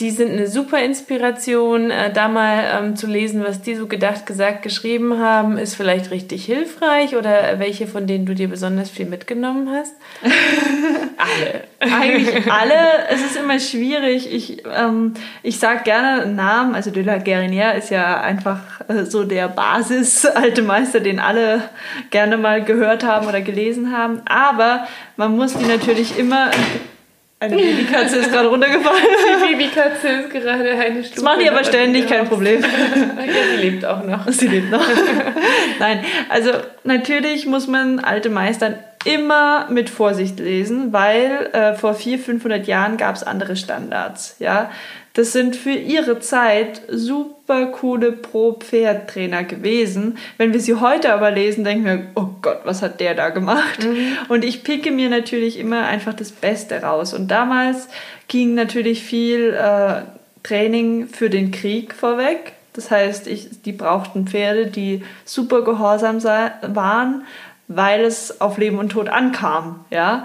die 0.00 0.10
sind 0.10 0.32
eine 0.32 0.46
super 0.46 0.82
Inspiration, 0.82 1.90
äh, 1.90 2.12
da 2.12 2.28
mal 2.28 2.64
ähm, 2.78 2.96
zu 2.96 3.06
lesen, 3.06 3.44
was 3.44 3.60
die 3.60 3.74
so 3.74 3.86
gedacht, 3.86 4.24
gesagt, 4.24 4.62
geschrieben 4.62 5.18
haben, 5.18 5.58
ist 5.58 5.74
vielleicht 5.74 6.10
richtig 6.10 6.44
hilfreich 6.46 7.16
oder 7.16 7.58
welche 7.58 7.86
von 7.86 8.06
denen 8.06 8.24
du 8.24 8.34
dir 8.34 8.48
besonders 8.48 8.88
viel 8.90 9.06
mitgenommen 9.06 9.68
hast? 9.70 9.94
Alle. 11.16 11.64
Eigentlich 11.80 12.30
alle. 12.52 12.74
Es 13.10 13.22
ist 13.24 13.36
immer 13.36 13.58
schwierig. 13.58 14.32
Ich, 14.32 14.62
ähm, 14.66 15.14
ich 15.42 15.58
sage 15.58 15.82
gerne 15.84 16.22
einen 16.22 16.36
Namen. 16.36 16.74
Also 16.74 16.90
de 16.90 17.02
la 17.02 17.16
Guerinière 17.16 17.74
ist 17.74 17.90
ja 17.90 18.20
einfach 18.20 18.60
äh, 18.88 19.04
so 19.04 19.24
der 19.24 19.48
Basis 19.48 20.26
alte 20.26 20.62
Meister, 20.62 21.00
den 21.00 21.18
alle 21.18 21.62
gerne 22.10 22.36
mal 22.36 22.62
gehört 22.62 23.04
haben 23.04 23.26
oder 23.26 23.40
gelesen 23.40 23.96
haben. 23.96 24.22
Aber 24.26 24.86
man 25.16 25.36
muss 25.36 25.54
die 25.54 25.66
natürlich 25.66 26.18
immer. 26.18 26.50
Eine 27.42 27.56
Babykatze 27.56 28.16
ist 28.16 28.30
gerade 28.30 28.48
runtergefallen. 28.48 29.02
Die 29.48 29.54
Babykatze 29.54 30.08
ist 30.08 30.30
gerade 30.30 30.72
eine 30.72 31.02
Stufe. 31.02 31.14
Das 31.14 31.24
machen 31.24 31.40
die 31.40 31.48
aber 31.48 31.64
ständig, 31.64 32.06
kein 32.06 32.28
Problem. 32.28 32.60
Ja, 32.60 32.68
sie 33.56 33.62
lebt 33.62 33.84
auch 33.86 34.04
noch. 34.04 34.28
Sie 34.28 34.46
lebt 34.46 34.70
noch. 34.70 34.86
Nein, 35.78 36.04
also 36.28 36.50
natürlich 36.84 37.46
muss 37.46 37.66
man 37.66 37.98
alte 37.98 38.28
Meistern 38.28 38.74
immer 39.06 39.68
mit 39.70 39.88
Vorsicht 39.88 40.38
lesen, 40.38 40.92
weil 40.92 41.48
äh, 41.52 41.74
vor 41.74 41.94
400, 41.94 42.26
500 42.26 42.66
Jahren 42.66 42.98
gab 42.98 43.16
es 43.16 43.22
andere 43.22 43.56
Standards. 43.56 44.36
Ja, 44.38 44.70
das 45.14 45.32
sind 45.32 45.56
für 45.56 45.72
ihre 45.72 46.20
Zeit 46.20 46.82
super 46.88 47.66
coole 47.66 48.12
Pro-Pferd-Trainer 48.12 49.42
gewesen. 49.42 50.18
Wenn 50.38 50.52
wir 50.52 50.60
sie 50.60 50.76
heute 50.76 51.12
aber 51.12 51.32
lesen, 51.32 51.64
denken 51.64 51.84
wir, 51.84 52.06
oh 52.14 52.28
Gott, 52.42 52.60
was 52.64 52.80
hat 52.80 53.00
der 53.00 53.14
da 53.14 53.30
gemacht? 53.30 53.86
Und 54.28 54.44
ich 54.44 54.62
picke 54.62 54.92
mir 54.92 55.10
natürlich 55.10 55.58
immer 55.58 55.86
einfach 55.86 56.14
das 56.14 56.30
Beste 56.30 56.82
raus. 56.82 57.12
Und 57.12 57.28
damals 57.28 57.88
ging 58.28 58.54
natürlich 58.54 59.02
viel 59.02 59.52
äh, 59.52 60.02
Training 60.44 61.08
für 61.08 61.28
den 61.28 61.50
Krieg 61.50 61.92
vorweg. 61.92 62.52
Das 62.72 62.92
heißt, 62.92 63.26
ich, 63.26 63.62
die 63.62 63.72
brauchten 63.72 64.28
Pferde, 64.28 64.68
die 64.68 65.02
super 65.24 65.62
gehorsam 65.64 66.22
waren, 66.22 67.24
weil 67.66 68.02
es 68.02 68.40
auf 68.40 68.58
Leben 68.58 68.78
und 68.78 68.90
Tod 68.90 69.08
ankam. 69.08 69.84
Ja? 69.90 70.24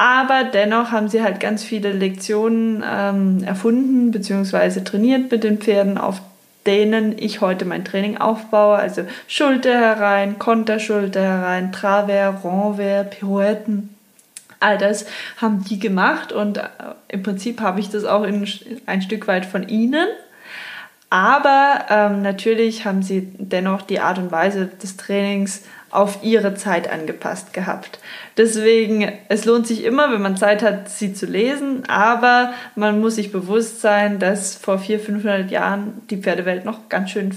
Aber 0.00 0.44
dennoch 0.44 0.92
haben 0.92 1.10
sie 1.10 1.22
halt 1.22 1.40
ganz 1.40 1.62
viele 1.62 1.92
Lektionen 1.92 2.82
ähm, 2.90 3.44
erfunden 3.44 4.10
bzw. 4.10 4.80
trainiert 4.80 5.30
mit 5.30 5.44
den 5.44 5.58
Pferden, 5.58 5.98
auf 5.98 6.22
denen 6.64 7.18
ich 7.18 7.42
heute 7.42 7.66
mein 7.66 7.84
Training 7.84 8.16
aufbaue. 8.16 8.76
Also 8.76 9.02
Schulter 9.28 9.78
herein, 9.78 10.38
Konterschulter 10.38 11.20
herein, 11.20 11.70
Travers, 11.70 12.42
Renvers, 12.42 13.10
Pirouetten. 13.10 13.94
All 14.58 14.78
das 14.78 15.04
haben 15.36 15.64
die 15.64 15.78
gemacht 15.78 16.32
und 16.32 16.56
äh, 16.56 16.62
im 17.08 17.22
Prinzip 17.22 17.60
habe 17.60 17.80
ich 17.80 17.90
das 17.90 18.06
auch 18.06 18.24
in, 18.24 18.48
ein 18.86 19.02
Stück 19.02 19.28
weit 19.28 19.44
von 19.44 19.68
ihnen. 19.68 20.08
Aber 21.10 21.84
ähm, 21.90 22.22
natürlich 22.22 22.86
haben 22.86 23.02
sie 23.02 23.28
dennoch 23.36 23.82
die 23.82 24.00
Art 24.00 24.16
und 24.16 24.32
Weise 24.32 24.64
des 24.64 24.96
Trainings 24.96 25.62
auf 25.90 26.22
ihre 26.22 26.54
Zeit 26.54 26.90
angepasst 26.90 27.52
gehabt. 27.52 27.98
Deswegen, 28.36 29.12
es 29.28 29.44
lohnt 29.44 29.66
sich 29.66 29.84
immer, 29.84 30.12
wenn 30.12 30.22
man 30.22 30.36
Zeit 30.36 30.62
hat, 30.62 30.88
sie 30.88 31.12
zu 31.12 31.26
lesen, 31.26 31.84
aber 31.88 32.52
man 32.76 33.00
muss 33.00 33.16
sich 33.16 33.32
bewusst 33.32 33.80
sein, 33.80 34.18
dass 34.18 34.54
vor 34.54 34.78
400, 34.78 35.06
500 35.06 35.50
Jahren 35.50 36.02
die 36.10 36.18
Pferdewelt 36.18 36.64
noch 36.64 36.88
ganz 36.88 37.10
schön 37.10 37.32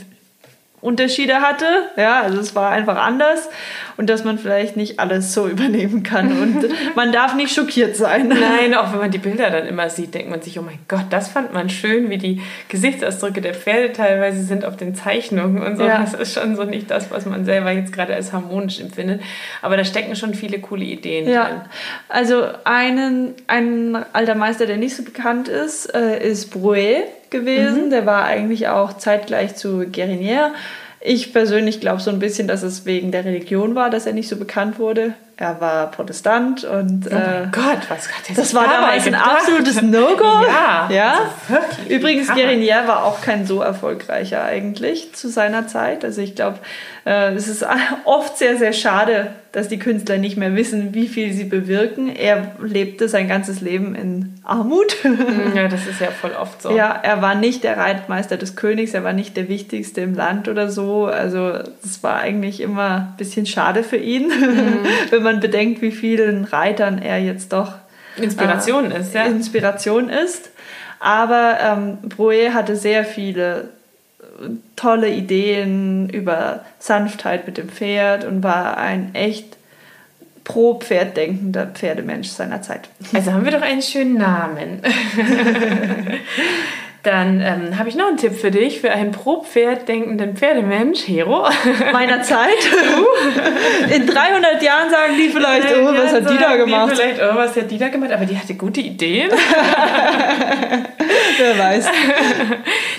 Unterschiede 0.83 1.35
hatte. 1.35 1.65
Ja, 1.95 2.21
also 2.21 2.39
es 2.39 2.55
war 2.55 2.71
einfach 2.71 2.97
anders 2.97 3.49
und 3.95 4.09
dass 4.09 4.23
man 4.23 4.37
vielleicht 4.37 4.75
nicht 4.75 4.99
alles 4.99 5.33
so 5.33 5.47
übernehmen 5.53 6.03
kann 6.03 6.31
und 6.41 6.95
man 6.95 7.11
darf 7.11 7.35
nicht 7.35 7.53
schockiert 7.53 7.95
sein. 7.95 8.27
Nein, 8.27 8.73
auch 8.73 8.91
wenn 8.91 8.99
man 8.99 9.11
die 9.11 9.17
Bilder 9.17 9.49
dann 9.49 9.65
immer 9.65 9.89
sieht, 9.89 10.13
denkt 10.13 10.29
man 10.29 10.41
sich, 10.41 10.59
oh 10.59 10.61
mein 10.61 10.79
Gott, 10.87 11.05
das 11.09 11.29
fand 11.29 11.53
man 11.53 11.69
schön, 11.69 12.09
wie 12.09 12.17
die 12.17 12.41
Gesichtsausdrücke 12.67 13.41
der 13.41 13.53
Pferde 13.53 13.93
teilweise 13.93 14.43
sind 14.43 14.65
auf 14.65 14.75
den 14.75 14.93
Zeichnungen 14.93 15.63
und 15.63 15.77
so. 15.77 15.83
Ja. 15.83 15.99
Das 15.99 16.13
ist 16.13 16.33
schon 16.33 16.55
so 16.55 16.63
nicht 16.65 16.91
das, 16.91 17.11
was 17.11 17.25
man 17.25 17.45
selber 17.45 17.71
jetzt 17.71 17.93
gerade 17.93 18.13
als 18.13 18.33
harmonisch 18.33 18.79
empfindet. 18.79 19.21
Aber 19.61 19.77
da 19.77 19.85
stecken 19.85 20.15
schon 20.15 20.33
viele 20.33 20.59
coole 20.59 20.83
Ideen 20.83 21.29
ja. 21.29 21.45
drin. 21.45 21.61
Also 22.09 22.45
einen, 22.65 23.33
ein 23.47 23.97
alter 24.11 24.35
Meister, 24.35 24.65
der 24.65 24.77
nicht 24.77 24.95
so 24.95 25.03
bekannt 25.03 25.47
ist, 25.47 25.93
äh, 25.95 26.27
ist 26.27 26.51
Brouet 26.51 27.03
gewesen. 27.33 27.87
Mhm. 27.87 27.89
Der 27.89 28.05
war 28.05 28.23
eigentlich 28.23 28.69
auch 28.69 28.93
zeitgleich 28.93 29.57
zu 29.57 29.81
Guérinière. 29.81 30.51
Ich 31.01 31.33
persönlich 31.33 31.81
glaube 31.81 32.01
so 32.01 32.09
ein 32.09 32.19
bisschen, 32.19 32.47
dass 32.47 32.63
es 32.63 32.85
wegen 32.85 33.11
der 33.11 33.25
Religion 33.25 33.75
war, 33.75 33.89
dass 33.89 34.05
er 34.05 34.13
nicht 34.13 34.29
so 34.29 34.37
bekannt 34.37 34.79
wurde. 34.79 35.15
Er 35.35 35.59
war 35.59 35.91
Protestant 35.91 36.63
und. 36.63 37.07
Oh 37.07 37.13
äh, 37.13 37.47
Gott, 37.51 37.81
was 37.89 38.07
hat 38.07 38.29
das 38.29 38.37
Das 38.37 38.53
war 38.53 38.65
damals 38.65 39.05
ein 39.05 39.15
absolutes 39.15 39.81
No-Go. 39.81 40.23
ja. 40.47 40.87
ja. 40.89 41.13
Also 41.49 41.89
Übrigens, 41.89 42.29
Guérinière 42.29 42.87
war 42.87 43.03
auch 43.03 43.19
kein 43.19 43.45
so 43.45 43.61
erfolgreicher 43.61 44.43
eigentlich 44.43 45.13
zu 45.13 45.27
seiner 45.27 45.67
Zeit. 45.67 46.05
Also 46.05 46.21
ich 46.21 46.35
glaube, 46.35 46.59
äh, 47.05 47.33
es 47.33 47.49
ist 47.49 47.65
oft 48.05 48.37
sehr, 48.37 48.57
sehr 48.57 48.71
schade, 48.71 49.31
dass 49.53 49.67
die 49.67 49.77
Künstler 49.77 50.17
nicht 50.17 50.35
mehr 50.35 50.55
wissen, 50.55 50.95
wie 50.95 51.07
viel 51.07 51.31
sie 51.31 51.43
bewirken. 51.43 52.13
Er 52.13 52.53
lebte 52.59 53.07
sein 53.07 53.27
ganzes 53.27 53.61
Leben 53.61 53.93
in 53.93 54.33
Armut. 54.43 54.97
Ja, 55.55 55.67
das 55.67 55.85
ist 55.85 56.01
ja 56.01 56.07
voll 56.07 56.31
oft 56.31 56.59
so. 56.63 56.75
Ja, 56.75 56.89
er 56.89 57.21
war 57.21 57.35
nicht 57.35 57.63
der 57.63 57.77
Reitmeister 57.77 58.35
des 58.35 58.55
Königs, 58.55 58.95
er 58.95 59.03
war 59.03 59.13
nicht 59.13 59.37
der 59.37 59.47
Wichtigste 59.49 60.01
im 60.01 60.15
Land 60.15 60.47
oder 60.47 60.69
so. 60.69 61.05
Also 61.05 61.59
es 61.83 62.01
war 62.01 62.15
eigentlich 62.15 62.61
immer 62.61 63.11
ein 63.11 63.17
bisschen 63.17 63.45
schade 63.45 63.83
für 63.83 63.97
ihn, 63.97 64.29
mhm. 64.29 64.79
wenn 65.11 65.21
man 65.21 65.39
bedenkt, 65.39 65.83
wie 65.83 65.91
vielen 65.91 66.45
Reitern 66.45 66.97
er 66.97 67.19
jetzt 67.19 67.53
doch 67.53 67.73
Inspiration 68.17 68.91
äh, 68.91 69.01
ist. 69.01 69.13
Ja. 69.13 69.25
Inspiration 69.25 70.09
ist. 70.09 70.49
Aber 70.99 71.57
ähm, 71.61 71.97
Brouet 72.09 72.53
hatte 72.55 72.75
sehr 72.75 73.05
viele 73.05 73.69
tolle 74.75 75.09
Ideen 75.09 76.09
über 76.09 76.65
Sanftheit 76.79 77.45
mit 77.45 77.57
dem 77.57 77.69
Pferd 77.69 78.25
und 78.25 78.43
war 78.43 78.77
ein 78.77 79.13
echt 79.13 79.57
pro 80.43 80.79
Pferd 80.79 81.15
denkender 81.17 81.67
Pferdemensch 81.67 82.29
seiner 82.29 82.61
Zeit. 82.61 82.89
Also 83.13 83.31
haben 83.31 83.45
wir 83.45 83.51
doch 83.51 83.61
einen 83.61 83.81
schönen 83.81 84.17
Namen. 84.17 84.81
Dann 87.03 87.41
ähm, 87.41 87.77
habe 87.77 87.89
ich 87.89 87.95
noch 87.95 88.07
einen 88.07 88.15
Tipp 88.15 88.33
für 88.33 88.49
dich, 88.49 88.79
für 88.79 88.89
einen 88.91 89.11
pro 89.11 89.43
Pferd 89.43 89.89
denkenden 89.89 90.37
Pferdemensch, 90.37 91.05
Hero. 91.05 91.45
Meiner 91.91 92.21
Zeit. 92.21 92.47
In 93.93 94.07
300 94.07 94.63
Jahren 94.63 94.89
sagen 94.89 95.17
die 95.17 95.27
vielleicht, 95.27 95.67
oh, 95.75 95.93
was 95.93 96.13
hat 96.13 96.29
die 96.29 96.37
da 96.37 96.55
gemacht? 96.55 96.93
Die 96.93 96.95
vielleicht, 96.95 97.21
oh, 97.21 97.35
was 97.35 97.57
hat 97.57 97.69
die 97.69 97.77
da 97.77 97.89
gemacht? 97.89 98.13
Aber 98.13 98.25
die 98.25 98.37
hatte 98.37 98.53
gute 98.55 98.79
Ideen. 98.79 99.29
Wer 101.37 101.59
weiß. 101.59 101.89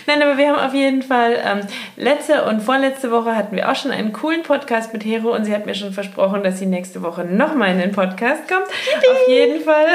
Nein, 0.07 0.23
aber 0.23 0.37
wir 0.37 0.49
haben 0.49 0.59
auf 0.59 0.75
jeden 0.75 1.03
Fall, 1.03 1.37
ähm, 1.45 1.61
letzte 1.97 2.45
und 2.45 2.61
vorletzte 2.61 3.11
Woche 3.11 3.35
hatten 3.35 3.57
wir 3.57 3.71
auch 3.71 3.77
schon 3.77 3.90
einen 3.90 4.12
coolen 4.12 4.43
Podcast 4.43 4.93
mit 4.93 5.05
Hero 5.05 5.35
und 5.35 5.45
sie 5.45 5.55
hat 5.55 5.67
mir 5.67 5.75
schon 5.75 5.93
versprochen, 5.93 6.43
dass 6.43 6.59
sie 6.59 6.67
nächste 6.67 7.03
Woche 7.03 7.25
nochmal 7.25 7.73
in 7.73 7.79
den 7.79 7.93
Podcast 7.93 8.49
kommt. 8.49 8.67
Yippie. 8.67 9.09
Auf 9.09 9.29
jeden 9.29 9.64
Fall. 9.64 9.87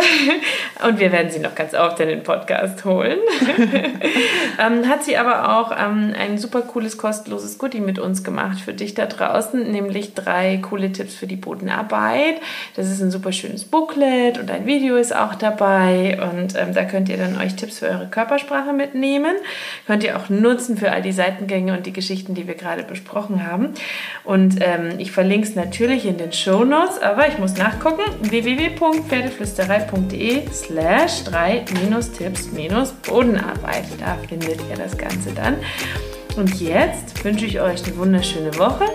Und 0.88 1.00
wir 1.00 1.12
werden 1.12 1.30
sie 1.30 1.39
noch 1.39 1.56
ganz 1.56 1.74
oft 1.74 2.00
in 2.00 2.08
den 2.08 2.24
Podcast 2.24 2.86
holen. 2.86 3.19
ähm, 4.60 4.88
hat 4.88 5.04
sie 5.04 5.17
aber 5.17 5.60
auch 5.60 5.72
ähm, 5.72 6.13
ein 6.17 6.38
super 6.38 6.62
cooles, 6.62 6.98
kostenloses 6.98 7.58
Goodie 7.58 7.82
mit 7.82 8.00
uns 8.00 8.24
gemacht 8.24 8.60
für 8.60 8.74
dich 8.74 8.93
da 8.93 9.06
draußen, 9.06 9.72
nämlich 9.72 10.13
drei 10.13 10.58
coole 10.58 10.91
Tipps 10.91 11.15
für 11.15 11.28
die 11.28 11.36
Bodenarbeit. 11.36 12.36
Das 12.76 12.89
ist 12.89 13.02
ein 13.02 13.12
super 13.12 13.32
schönes 13.32 13.65
Booklet 13.65 14.38
und 14.38 14.50
ein 14.50 14.65
Video 14.65 14.95
ist 14.95 15.15
auch 15.15 15.36
dabei 15.36 16.17
und 16.22 16.56
ähm, 16.58 16.74
da 16.74 16.86
könnt 16.86 17.10
ihr 17.10 17.17
dann 17.17 17.38
euch 17.39 17.56
Tipps 17.56 17.80
für 17.80 17.88
eure 17.88 18.08
Körpersprache 18.08 18.74
mitnehmen. 18.74 19.36
Könnt 20.00 20.12
ihr 20.12 20.18
auch 20.18 20.30
nutzen 20.30 20.78
für 20.78 20.94
all 20.94 21.02
die 21.02 21.12
Seitengänge 21.12 21.76
und 21.76 21.86
die 21.86 21.92
Geschichten, 21.92 22.34
die 22.34 22.48
wir 22.48 22.56
gerade 22.56 22.84
besprochen 22.84 23.46
haben. 23.46 23.74
Und 24.24 24.60
ähm, 24.62 24.92
ich 24.98 25.12
verlinke 25.12 25.46
es 25.46 25.56
natürlich 25.56 26.06
in 26.06 26.18
den 26.18 26.32
Show 26.32 26.64
Notes, 26.64 27.02
aber 27.02 27.28
ich 27.28 27.38
muss 27.38 27.58
nachgucken 27.58 28.04
www.pferdeflüsterei.de 28.22 30.44
slash 30.54 31.24
3-Tipps-Bodenarbeit. 31.24 33.84
Da 34.00 34.16
findet 34.26 34.62
ihr 34.70 34.78
das 34.78 34.98
Ganze 34.98 35.34
dann. 35.34 35.58
Und 36.38 36.62
jetzt 36.62 37.26
wünsche 37.26 37.46
ich 37.46 37.60
euch 37.60 37.86
eine 37.86 37.98
wunderschöne 37.98 38.58
Woche. 38.58 38.86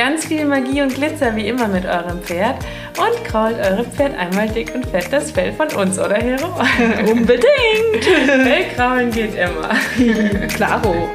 Ganz 0.00 0.24
viel 0.24 0.46
Magie 0.46 0.80
und 0.80 0.94
Glitzer 0.94 1.36
wie 1.36 1.46
immer 1.46 1.68
mit 1.68 1.84
eurem 1.84 2.22
Pferd 2.22 2.56
und 2.96 3.22
krault 3.22 3.58
eurem 3.58 3.84
Pferd 3.84 4.16
einmal 4.16 4.48
dick 4.48 4.74
und 4.74 4.86
fett 4.86 5.12
das 5.12 5.30
Fell 5.30 5.52
von 5.52 5.68
uns, 5.72 5.98
oder 5.98 6.16
Hero? 6.16 6.54
Unbedingt! 7.10 7.44
Fellkraulen 8.02 9.10
geht 9.10 9.34
immer. 9.34 9.68
Klaro. 10.48 11.10